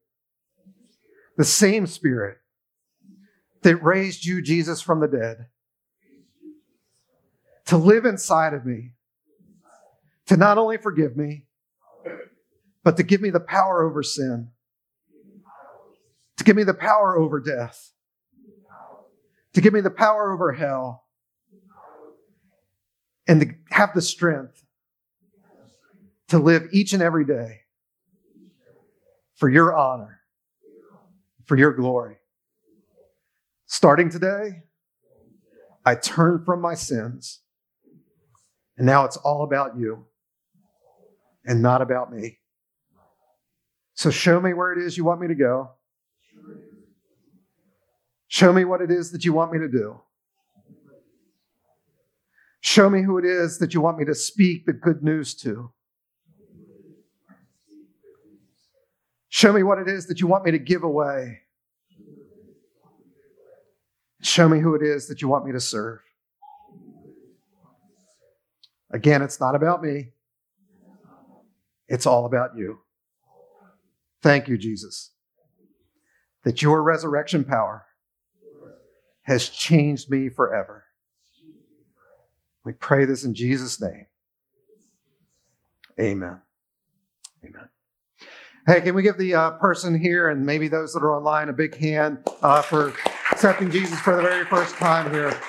the 1.38 1.46
same 1.46 1.86
Spirit 1.88 2.38
that 3.62 3.78
raised 3.78 4.26
you, 4.26 4.42
Jesus, 4.42 4.82
from 4.82 5.00
the 5.00 5.08
dead, 5.08 5.48
to 7.66 7.78
live 7.78 8.06
inside 8.06 8.54
of 8.54 8.66
me, 8.66 8.94
to 10.28 10.38
not 10.38 10.58
only 10.58 10.78
forgive 10.78 11.18
me, 11.18 11.46
but 12.84 12.98
to 12.98 13.04
give 13.04 13.22
me 13.22 13.32
the 13.32 13.40
power 13.40 13.84
over 13.84 14.04
sin, 14.04 14.52
to 16.38 16.44
give 16.44 16.56
me 16.56 16.64
the 16.64 16.74
power 16.74 17.18
over 17.18 17.40
death, 17.40 17.92
to 19.56 19.62
give 19.62 19.74
me 19.74 19.82
the 19.82 19.90
power 19.90 20.32
over 20.32 20.52
hell, 20.54 21.06
and 23.28 23.42
to 23.42 23.48
have 23.72 23.94
the 23.96 24.02
strength 24.02 24.64
to 26.28 26.38
live 26.38 26.68
each 26.72 26.94
and 26.94 27.02
every 27.02 27.26
day 27.26 27.62
for 29.36 29.50
your 29.50 29.76
honor 29.76 30.20
for 31.46 31.56
your 31.56 31.72
glory. 31.72 32.18
Starting 33.66 34.10
today, 34.10 34.64
I 35.86 35.96
turn 35.96 36.44
from 36.44 36.62
my 36.62 36.76
sins, 36.76 37.42
and 38.78 38.86
now 38.86 39.06
it's 39.06 39.18
all 39.18 39.44
about 39.44 39.78
you 39.78 40.06
and 41.46 41.62
not 41.62 41.82
about 41.82 42.12
me. 42.12 42.40
So 43.94 44.10
show 44.10 44.42
me 44.42 44.54
where 44.54 44.74
it 44.74 44.80
is 44.84 44.98
you 44.98 45.06
want 45.06 45.22
me 45.22 45.28
to 45.28 45.36
go. 45.36 45.72
Show 48.36 48.52
me 48.52 48.66
what 48.66 48.82
it 48.82 48.92
is 48.92 49.12
that 49.12 49.24
you 49.24 49.32
want 49.32 49.54
me 49.54 49.60
to 49.60 49.70
do. 49.70 50.02
Show 52.60 52.90
me 52.90 53.02
who 53.02 53.18
it 53.18 53.24
is 53.24 53.60
that 53.60 53.74
you 53.74 53.80
want 53.80 53.98
me 53.98 54.04
to 54.04 54.14
speak 54.14 54.66
the 54.66 54.74
good 54.74 55.02
news 55.02 55.34
to. 55.36 55.72
Show 59.30 59.54
me 59.54 59.64
what 59.64 59.80
it 59.80 59.88
is 59.88 60.08
that 60.08 60.20
you 60.20 60.28
want 60.28 60.44
me 60.44 60.52
to 60.52 60.60
give 60.60 60.84
away. 60.84 61.44
Show 64.22 64.50
me 64.50 64.60
who 64.60 64.76
it 64.76 64.82
is 64.82 65.08
that 65.08 65.22
you 65.22 65.30
want 65.30 65.46
me 65.46 65.54
to 65.54 65.62
serve. 65.62 66.00
Again, 68.92 69.22
it's 69.22 69.40
not 69.40 69.56
about 69.56 69.82
me, 69.82 70.10
it's 71.88 72.06
all 72.06 72.26
about 72.26 72.58
you. 72.58 72.80
Thank 74.22 74.50
you, 74.50 74.58
Jesus, 74.58 75.12
that 76.44 76.62
your 76.62 76.84
resurrection 76.84 77.46
power 77.46 77.86
has 79.26 79.50
changed 79.50 80.10
me 80.10 80.30
forever. 80.30 80.86
We 82.64 82.74
pray 82.74 83.06
this 83.06 83.24
in 83.24 83.34
Jesus' 83.34 83.80
name. 83.82 84.08
Amen. 86.00 86.42
Amen. 87.44 87.70
Hey, 88.68 88.82
can 88.82 88.96
we 88.96 89.04
give 89.04 89.18
the 89.18 89.36
uh, 89.36 89.52
person 89.52 90.00
here 90.00 90.30
and 90.30 90.46
maybe 90.46 90.68
those 90.68 90.94
that 90.94 91.04
are 91.04 91.16
online 91.16 91.50
a 91.50 91.54
big 91.54 91.78
hand 91.78 92.18
uh, 92.42 92.62
for 92.64 92.94
accepting 93.32 93.70
Jesus 93.70 94.00
for 94.00 94.16
the 94.16 94.24
very 94.24 94.46
first 94.46 94.76
time 94.76 95.12
here. 95.14 95.40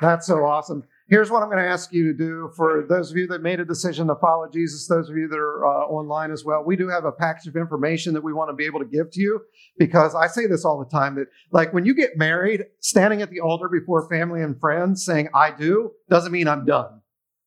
That's 0.00 0.26
so 0.26 0.44
awesome. 0.44 0.84
Here's 1.12 1.30
what 1.30 1.42
I'm 1.42 1.50
going 1.50 1.62
to 1.62 1.68
ask 1.68 1.92
you 1.92 2.06
to 2.06 2.14
do 2.14 2.50
for 2.56 2.86
those 2.88 3.10
of 3.10 3.18
you 3.18 3.26
that 3.26 3.42
made 3.42 3.60
a 3.60 3.66
decision 3.66 4.06
to 4.06 4.14
follow 4.14 4.48
Jesus, 4.48 4.86
those 4.86 5.10
of 5.10 5.16
you 5.18 5.28
that 5.28 5.38
are 5.38 5.66
uh, 5.66 5.84
online 5.84 6.30
as 6.30 6.42
well. 6.42 6.64
We 6.64 6.74
do 6.74 6.88
have 6.88 7.04
a 7.04 7.12
package 7.12 7.46
of 7.48 7.54
information 7.54 8.14
that 8.14 8.24
we 8.24 8.32
want 8.32 8.48
to 8.48 8.54
be 8.54 8.64
able 8.64 8.80
to 8.80 8.86
give 8.86 9.10
to 9.10 9.20
you 9.20 9.42
because 9.78 10.14
I 10.14 10.26
say 10.26 10.46
this 10.46 10.64
all 10.64 10.78
the 10.78 10.90
time 10.90 11.16
that, 11.16 11.26
like, 11.50 11.74
when 11.74 11.84
you 11.84 11.94
get 11.94 12.16
married, 12.16 12.64
standing 12.80 13.20
at 13.20 13.28
the 13.28 13.40
altar 13.40 13.68
before 13.68 14.08
family 14.08 14.40
and 14.40 14.58
friends 14.58 15.04
saying, 15.04 15.28
I 15.34 15.50
do, 15.50 15.90
doesn't 16.08 16.32
mean 16.32 16.48
I'm 16.48 16.64
done, 16.64 17.02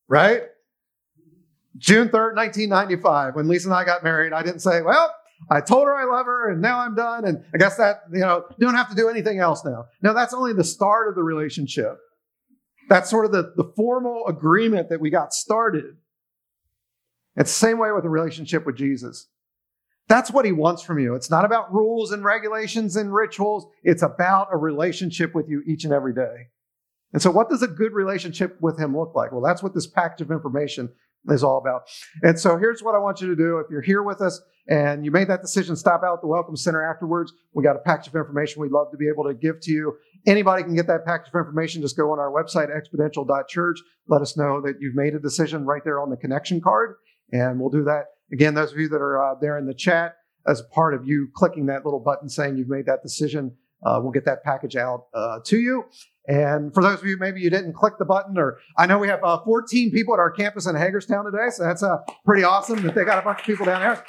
right? 0.07 0.43
June 1.75 2.09
3rd, 2.09 2.35
1995, 2.35 3.33
when 3.33 3.47
Lisa 3.47 3.69
and 3.69 3.73
I 3.73 3.83
got 3.83 4.03
married, 4.03 4.31
I 4.31 4.43
didn't 4.43 4.59
say, 4.59 4.83
well, 4.83 5.11
I 5.49 5.61
told 5.61 5.87
her 5.87 5.95
I 5.95 6.03
love 6.15 6.27
her 6.27 6.51
and 6.51 6.61
now 6.61 6.81
I'm 6.81 6.93
done. 6.93 7.25
And 7.25 7.43
I 7.51 7.57
guess 7.57 7.77
that, 7.77 8.01
you 8.13 8.19
know, 8.19 8.45
don't 8.59 8.75
have 8.75 8.89
to 8.89 8.95
do 8.95 9.09
anything 9.09 9.39
else 9.39 9.65
now. 9.65 9.85
No, 10.03 10.13
that's 10.13 10.35
only 10.35 10.53
the 10.53 10.63
start 10.63 11.09
of 11.09 11.15
the 11.15 11.23
relationship. 11.23 11.97
That's 12.89 13.09
sort 13.09 13.25
of 13.25 13.31
the, 13.31 13.53
the 13.55 13.71
formal 13.75 14.25
agreement 14.27 14.89
that 14.89 14.99
we 14.99 15.09
got 15.09 15.33
started. 15.33 15.95
It's 17.35 17.51
the 17.51 17.67
same 17.67 17.79
way 17.79 17.91
with 17.91 18.05
a 18.05 18.09
relationship 18.09 18.65
with 18.65 18.77
Jesus. 18.77 19.27
That's 20.07 20.31
what 20.31 20.45
he 20.45 20.51
wants 20.51 20.83
from 20.83 20.99
you. 20.99 21.15
It's 21.15 21.31
not 21.31 21.45
about 21.45 21.73
rules 21.73 22.11
and 22.11 22.23
regulations 22.23 22.95
and 22.95 23.13
rituals. 23.13 23.65
It's 23.83 24.03
about 24.03 24.49
a 24.51 24.57
relationship 24.57 25.33
with 25.33 25.49
you 25.49 25.63
each 25.65 25.83
and 25.83 25.91
every 25.91 26.13
day. 26.13 26.49
And 27.13 27.21
so, 27.21 27.31
what 27.31 27.49
does 27.49 27.63
a 27.63 27.67
good 27.67 27.93
relationship 27.93 28.57
with 28.61 28.77
him 28.77 28.95
look 28.95 29.15
like? 29.15 29.31
Well, 29.31 29.41
that's 29.41 29.63
what 29.63 29.73
this 29.73 29.87
package 29.87 30.21
of 30.21 30.31
information 30.31 30.89
is 31.29 31.43
all 31.43 31.57
about. 31.57 31.83
And 32.21 32.39
so, 32.39 32.57
here's 32.57 32.83
what 32.83 32.93
I 32.93 32.99
want 32.99 33.21
you 33.21 33.27
to 33.27 33.35
do. 33.35 33.57
If 33.57 33.67
you're 33.71 33.81
here 33.81 34.03
with 34.03 34.21
us 34.21 34.39
and 34.67 35.03
you 35.03 35.11
made 35.11 35.29
that 35.29 35.41
decision, 35.41 35.75
stop 35.75 36.03
out 36.03 36.15
at 36.15 36.21
the 36.21 36.27
Welcome 36.27 36.55
Center 36.55 36.83
afterwards. 36.83 37.33
We 37.53 37.63
got 37.63 37.75
a 37.75 37.79
package 37.79 38.09
of 38.09 38.15
information 38.15 38.61
we'd 38.61 38.71
love 38.71 38.91
to 38.91 38.97
be 38.97 39.07
able 39.07 39.23
to 39.23 39.33
give 39.33 39.59
to 39.61 39.71
you. 39.71 39.95
Anybody 40.27 40.63
can 40.63 40.75
get 40.75 40.87
that 40.87 41.05
package 41.05 41.31
of 41.33 41.39
information. 41.39 41.81
Just 41.81 41.97
go 41.97 42.11
on 42.11 42.19
our 42.19 42.31
website, 42.31 42.69
exponential.church. 42.69 43.79
Let 44.07 44.21
us 44.21 44.35
know 44.37 44.61
that 44.61 44.75
you've 44.79 44.95
made 44.95 45.13
a 45.13 45.19
decision 45.19 45.65
right 45.65 45.83
there 45.83 46.01
on 46.01 46.09
the 46.09 46.17
connection 46.17 46.61
card, 46.61 46.95
and 47.31 47.59
we'll 47.59 47.69
do 47.69 47.83
that. 47.83 48.05
Again, 48.33 48.55
those 48.55 48.71
of 48.71 48.79
you 48.79 48.89
that 48.89 49.01
are 49.01 49.23
uh, 49.23 49.35
there 49.39 49.57
in 49.57 49.67
the 49.67 49.73
chat, 49.73 50.15
as 50.47 50.63
part 50.73 50.93
of 50.93 51.07
you 51.07 51.27
clicking 51.35 51.67
that 51.67 51.85
little 51.85 51.99
button 51.99 52.29
saying 52.29 52.57
you've 52.57 52.69
made 52.69 52.85
that 52.87 53.03
decision, 53.03 53.55
uh, 53.85 53.99
we'll 54.01 54.11
get 54.11 54.25
that 54.25 54.43
package 54.43 54.75
out 54.75 55.05
uh, 55.13 55.39
to 55.45 55.57
you. 55.57 55.83
And 56.27 56.73
for 56.73 56.81
those 56.81 56.99
of 56.99 57.05
you, 57.05 57.17
maybe 57.19 57.39
you 57.41 57.51
didn't 57.51 57.73
click 57.73 57.93
the 57.99 58.05
button, 58.05 58.37
or 58.37 58.57
I 58.77 58.87
know 58.87 58.97
we 58.97 59.07
have 59.09 59.23
uh, 59.23 59.43
14 59.43 59.91
people 59.91 60.15
at 60.15 60.19
our 60.19 60.31
campus 60.31 60.65
in 60.65 60.75
Hagerstown 60.75 61.25
today, 61.25 61.49
so 61.51 61.63
that's 61.63 61.83
uh, 61.83 61.97
pretty 62.25 62.43
awesome 62.43 62.81
that 62.81 62.95
they 62.95 63.03
got 63.03 63.19
a 63.19 63.21
bunch 63.21 63.39
of 63.39 63.45
people 63.45 63.65
down 63.65 63.81
there. 63.81 64.03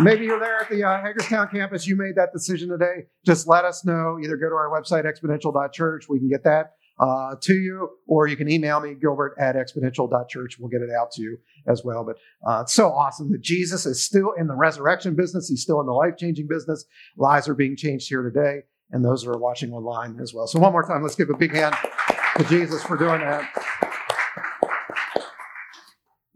Maybe 0.00 0.24
you're 0.24 0.40
there 0.40 0.60
at 0.60 0.70
the 0.70 0.84
uh, 0.84 1.00
Hagerstown 1.00 1.48
campus. 1.48 1.86
You 1.86 1.96
made 1.96 2.16
that 2.16 2.32
decision 2.32 2.68
today. 2.68 3.06
Just 3.24 3.46
let 3.46 3.64
us 3.64 3.84
know. 3.84 4.18
Either 4.22 4.36
go 4.36 4.48
to 4.48 4.54
our 4.54 4.70
website, 4.70 5.04
exponential.church. 5.04 6.08
We 6.08 6.18
can 6.18 6.28
get 6.28 6.44
that 6.44 6.72
uh, 6.98 7.34
to 7.42 7.54
you, 7.54 7.90
or 8.06 8.26
you 8.26 8.36
can 8.36 8.48
email 8.48 8.80
me, 8.80 8.94
gilbert 8.94 9.34
at 9.38 9.54
exponential.church. 9.54 10.58
We'll 10.58 10.70
get 10.70 10.80
it 10.80 10.90
out 10.90 11.10
to 11.12 11.22
you 11.22 11.38
as 11.66 11.82
well. 11.84 12.04
But 12.04 12.16
uh, 12.48 12.62
it's 12.62 12.72
so 12.72 12.88
awesome 12.88 13.30
that 13.32 13.42
Jesus 13.42 13.86
is 13.86 14.02
still 14.02 14.32
in 14.38 14.46
the 14.46 14.54
resurrection 14.54 15.14
business. 15.14 15.48
He's 15.48 15.62
still 15.62 15.80
in 15.80 15.86
the 15.86 15.92
life 15.92 16.16
changing 16.16 16.48
business. 16.48 16.84
Lives 17.16 17.48
are 17.48 17.54
being 17.54 17.76
changed 17.76 18.08
here 18.08 18.22
today, 18.22 18.62
and 18.90 19.04
those 19.04 19.26
are 19.26 19.36
watching 19.38 19.72
online 19.72 20.18
as 20.20 20.32
well. 20.32 20.46
So, 20.46 20.58
one 20.58 20.72
more 20.72 20.86
time, 20.86 21.02
let's 21.02 21.16
give 21.16 21.30
a 21.30 21.36
big 21.36 21.54
hand 21.54 21.74
to 22.36 22.44
Jesus 22.44 22.82
for 22.82 22.96
doing 22.96 23.20
that. 23.20 23.50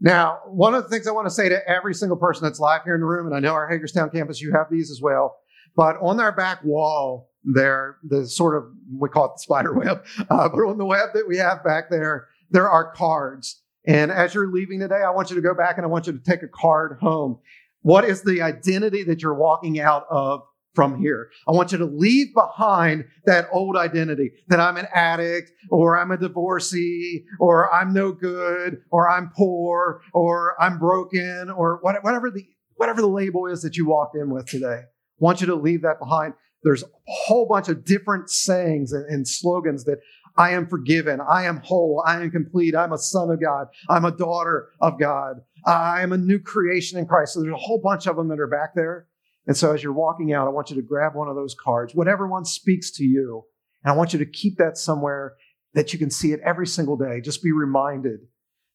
Now, 0.01 0.39
one 0.47 0.73
of 0.73 0.83
the 0.83 0.89
things 0.89 1.07
I 1.07 1.11
want 1.11 1.27
to 1.27 1.31
say 1.31 1.47
to 1.47 1.69
every 1.69 1.93
single 1.93 2.17
person 2.17 2.43
that's 2.43 2.59
live 2.59 2.83
here 2.83 2.95
in 2.95 3.01
the 3.01 3.07
room, 3.07 3.27
and 3.27 3.35
I 3.35 3.39
know 3.39 3.53
our 3.53 3.69
Hagerstown 3.69 4.09
campus, 4.09 4.41
you 4.41 4.51
have 4.51 4.65
these 4.69 4.89
as 4.89 4.99
well, 4.99 5.37
but 5.75 5.95
on 6.01 6.19
our 6.19 6.31
back 6.31 6.63
wall, 6.63 7.29
there, 7.43 7.97
the 8.03 8.27
sort 8.27 8.57
of, 8.57 8.63
we 8.91 9.09
call 9.09 9.25
it 9.25 9.31
the 9.35 9.41
spider 9.41 9.73
web, 9.77 10.03
uh, 10.29 10.49
but 10.49 10.57
on 10.57 10.79
the 10.79 10.85
web 10.85 11.09
that 11.13 11.27
we 11.27 11.37
have 11.37 11.63
back 11.63 11.91
there, 11.91 12.27
there 12.49 12.67
are 12.69 12.91
cards. 12.93 13.61
And 13.85 14.11
as 14.11 14.33
you're 14.33 14.51
leaving 14.51 14.79
today, 14.79 15.03
I 15.05 15.11
want 15.11 15.29
you 15.29 15.35
to 15.35 15.41
go 15.41 15.53
back 15.53 15.77
and 15.77 15.85
I 15.85 15.89
want 15.89 16.07
you 16.07 16.13
to 16.13 16.19
take 16.19 16.41
a 16.41 16.47
card 16.47 16.97
home. 16.99 17.39
What 17.83 18.03
is 18.03 18.23
the 18.23 18.41
identity 18.41 19.03
that 19.03 19.21
you're 19.21 19.35
walking 19.35 19.79
out 19.79 20.05
of 20.09 20.41
from 20.73 20.99
here. 20.99 21.29
I 21.47 21.51
want 21.51 21.71
you 21.71 21.77
to 21.79 21.85
leave 21.85 22.33
behind 22.33 23.05
that 23.25 23.47
old 23.51 23.75
identity 23.75 24.31
that 24.47 24.59
I'm 24.59 24.77
an 24.77 24.87
addict 24.93 25.51
or 25.69 25.99
I'm 25.99 26.11
a 26.11 26.17
divorcee 26.17 27.25
or 27.39 27.73
I'm 27.73 27.93
no 27.93 28.11
good 28.11 28.81
or 28.89 29.09
I'm 29.09 29.31
poor 29.35 30.01
or 30.13 30.61
I'm 30.61 30.79
broken 30.79 31.49
or 31.49 31.79
whatever 31.81 32.31
the, 32.31 32.45
whatever 32.75 33.01
the 33.01 33.07
label 33.07 33.47
is 33.47 33.61
that 33.63 33.75
you 33.75 33.87
walked 33.87 34.15
in 34.15 34.29
with 34.29 34.47
today. 34.47 34.81
I 34.83 34.85
want 35.19 35.41
you 35.41 35.47
to 35.47 35.55
leave 35.55 35.81
that 35.81 35.99
behind. 35.99 36.33
There's 36.63 36.83
a 36.83 36.87
whole 37.07 37.47
bunch 37.47 37.69
of 37.69 37.83
different 37.83 38.29
sayings 38.29 38.93
and, 38.93 39.05
and 39.05 39.27
slogans 39.27 39.83
that 39.85 39.99
I 40.37 40.51
am 40.51 40.67
forgiven. 40.67 41.19
I 41.19 41.45
am 41.45 41.57
whole. 41.57 42.03
I 42.05 42.21
am 42.21 42.31
complete. 42.31 42.75
I'm 42.75 42.93
a 42.93 42.97
son 42.97 43.29
of 43.29 43.41
God. 43.41 43.67
I'm 43.89 44.05
a 44.05 44.11
daughter 44.11 44.69
of 44.79 44.99
God. 44.99 45.41
I 45.65 46.01
am 46.01 46.13
a 46.13 46.17
new 46.17 46.39
creation 46.39 46.97
in 46.97 47.05
Christ. 47.05 47.33
So 47.33 47.41
there's 47.41 47.53
a 47.53 47.57
whole 47.57 47.81
bunch 47.83 48.07
of 48.07 48.15
them 48.15 48.29
that 48.29 48.39
are 48.39 48.47
back 48.47 48.73
there. 48.73 49.07
And 49.47 49.57
so 49.57 49.73
as 49.73 49.81
you're 49.81 49.93
walking 49.93 50.33
out, 50.33 50.47
I 50.47 50.51
want 50.51 50.69
you 50.69 50.75
to 50.75 50.81
grab 50.81 51.15
one 51.15 51.27
of 51.27 51.35
those 51.35 51.55
cards, 51.55 51.95
whatever 51.95 52.27
one 52.27 52.45
speaks 52.45 52.91
to 52.91 53.03
you. 53.03 53.43
And 53.83 53.91
I 53.91 53.95
want 53.95 54.13
you 54.13 54.19
to 54.19 54.25
keep 54.25 54.57
that 54.57 54.77
somewhere 54.77 55.33
that 55.73 55.93
you 55.93 55.99
can 55.99 56.11
see 56.11 56.31
it 56.31 56.39
every 56.45 56.67
single 56.67 56.97
day. 56.97 57.21
Just 57.21 57.43
be 57.43 57.51
reminded 57.51 58.19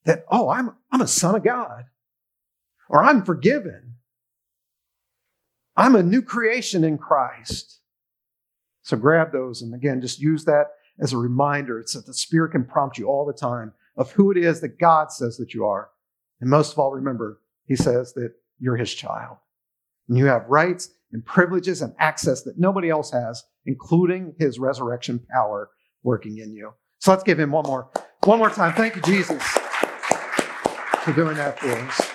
that, 0.04 0.24
oh, 0.30 0.48
I'm, 0.48 0.74
I'm 0.90 1.02
a 1.02 1.06
son 1.06 1.34
of 1.34 1.44
God, 1.44 1.84
or 2.88 3.02
I'm 3.02 3.24
forgiven. 3.24 3.94
I'm 5.76 5.94
a 5.94 6.02
new 6.02 6.22
creation 6.22 6.84
in 6.84 6.98
Christ. 6.98 7.80
So 8.82 8.96
grab 8.96 9.32
those 9.32 9.62
and 9.62 9.74
again, 9.74 10.00
just 10.00 10.20
use 10.20 10.44
that 10.44 10.66
as 11.00 11.12
a 11.12 11.18
reminder. 11.18 11.78
It's 11.80 11.92
that 11.94 12.06
the 12.06 12.14
Spirit 12.14 12.52
can 12.52 12.64
prompt 12.64 12.98
you 12.98 13.08
all 13.08 13.26
the 13.26 13.32
time 13.32 13.72
of 13.96 14.12
who 14.12 14.30
it 14.30 14.36
is 14.36 14.60
that 14.60 14.78
God 14.78 15.12
says 15.12 15.36
that 15.36 15.54
you 15.54 15.64
are. 15.64 15.90
And 16.40 16.48
most 16.48 16.72
of 16.72 16.78
all, 16.78 16.92
remember, 16.92 17.40
He 17.66 17.76
says 17.76 18.12
that 18.14 18.32
you're 18.58 18.76
His 18.76 18.94
child. 18.94 19.38
And 20.08 20.18
you 20.18 20.26
have 20.26 20.44
rights 20.48 20.90
and 21.12 21.24
privileges 21.24 21.82
and 21.82 21.94
access 21.98 22.42
that 22.42 22.58
nobody 22.58 22.90
else 22.90 23.10
has, 23.12 23.42
including 23.64 24.34
his 24.38 24.58
resurrection 24.58 25.24
power 25.32 25.70
working 26.02 26.38
in 26.38 26.52
you. 26.52 26.72
So 26.98 27.10
let's 27.10 27.22
give 27.22 27.38
him 27.38 27.50
one 27.50 27.64
more, 27.66 27.90
one 28.24 28.38
more 28.38 28.50
time. 28.50 28.74
Thank 28.74 28.96
you, 28.96 29.02
Jesus, 29.02 29.42
for 31.02 31.12
doing 31.12 31.36
that 31.36 31.58
for 31.58 31.70
us. 31.70 32.05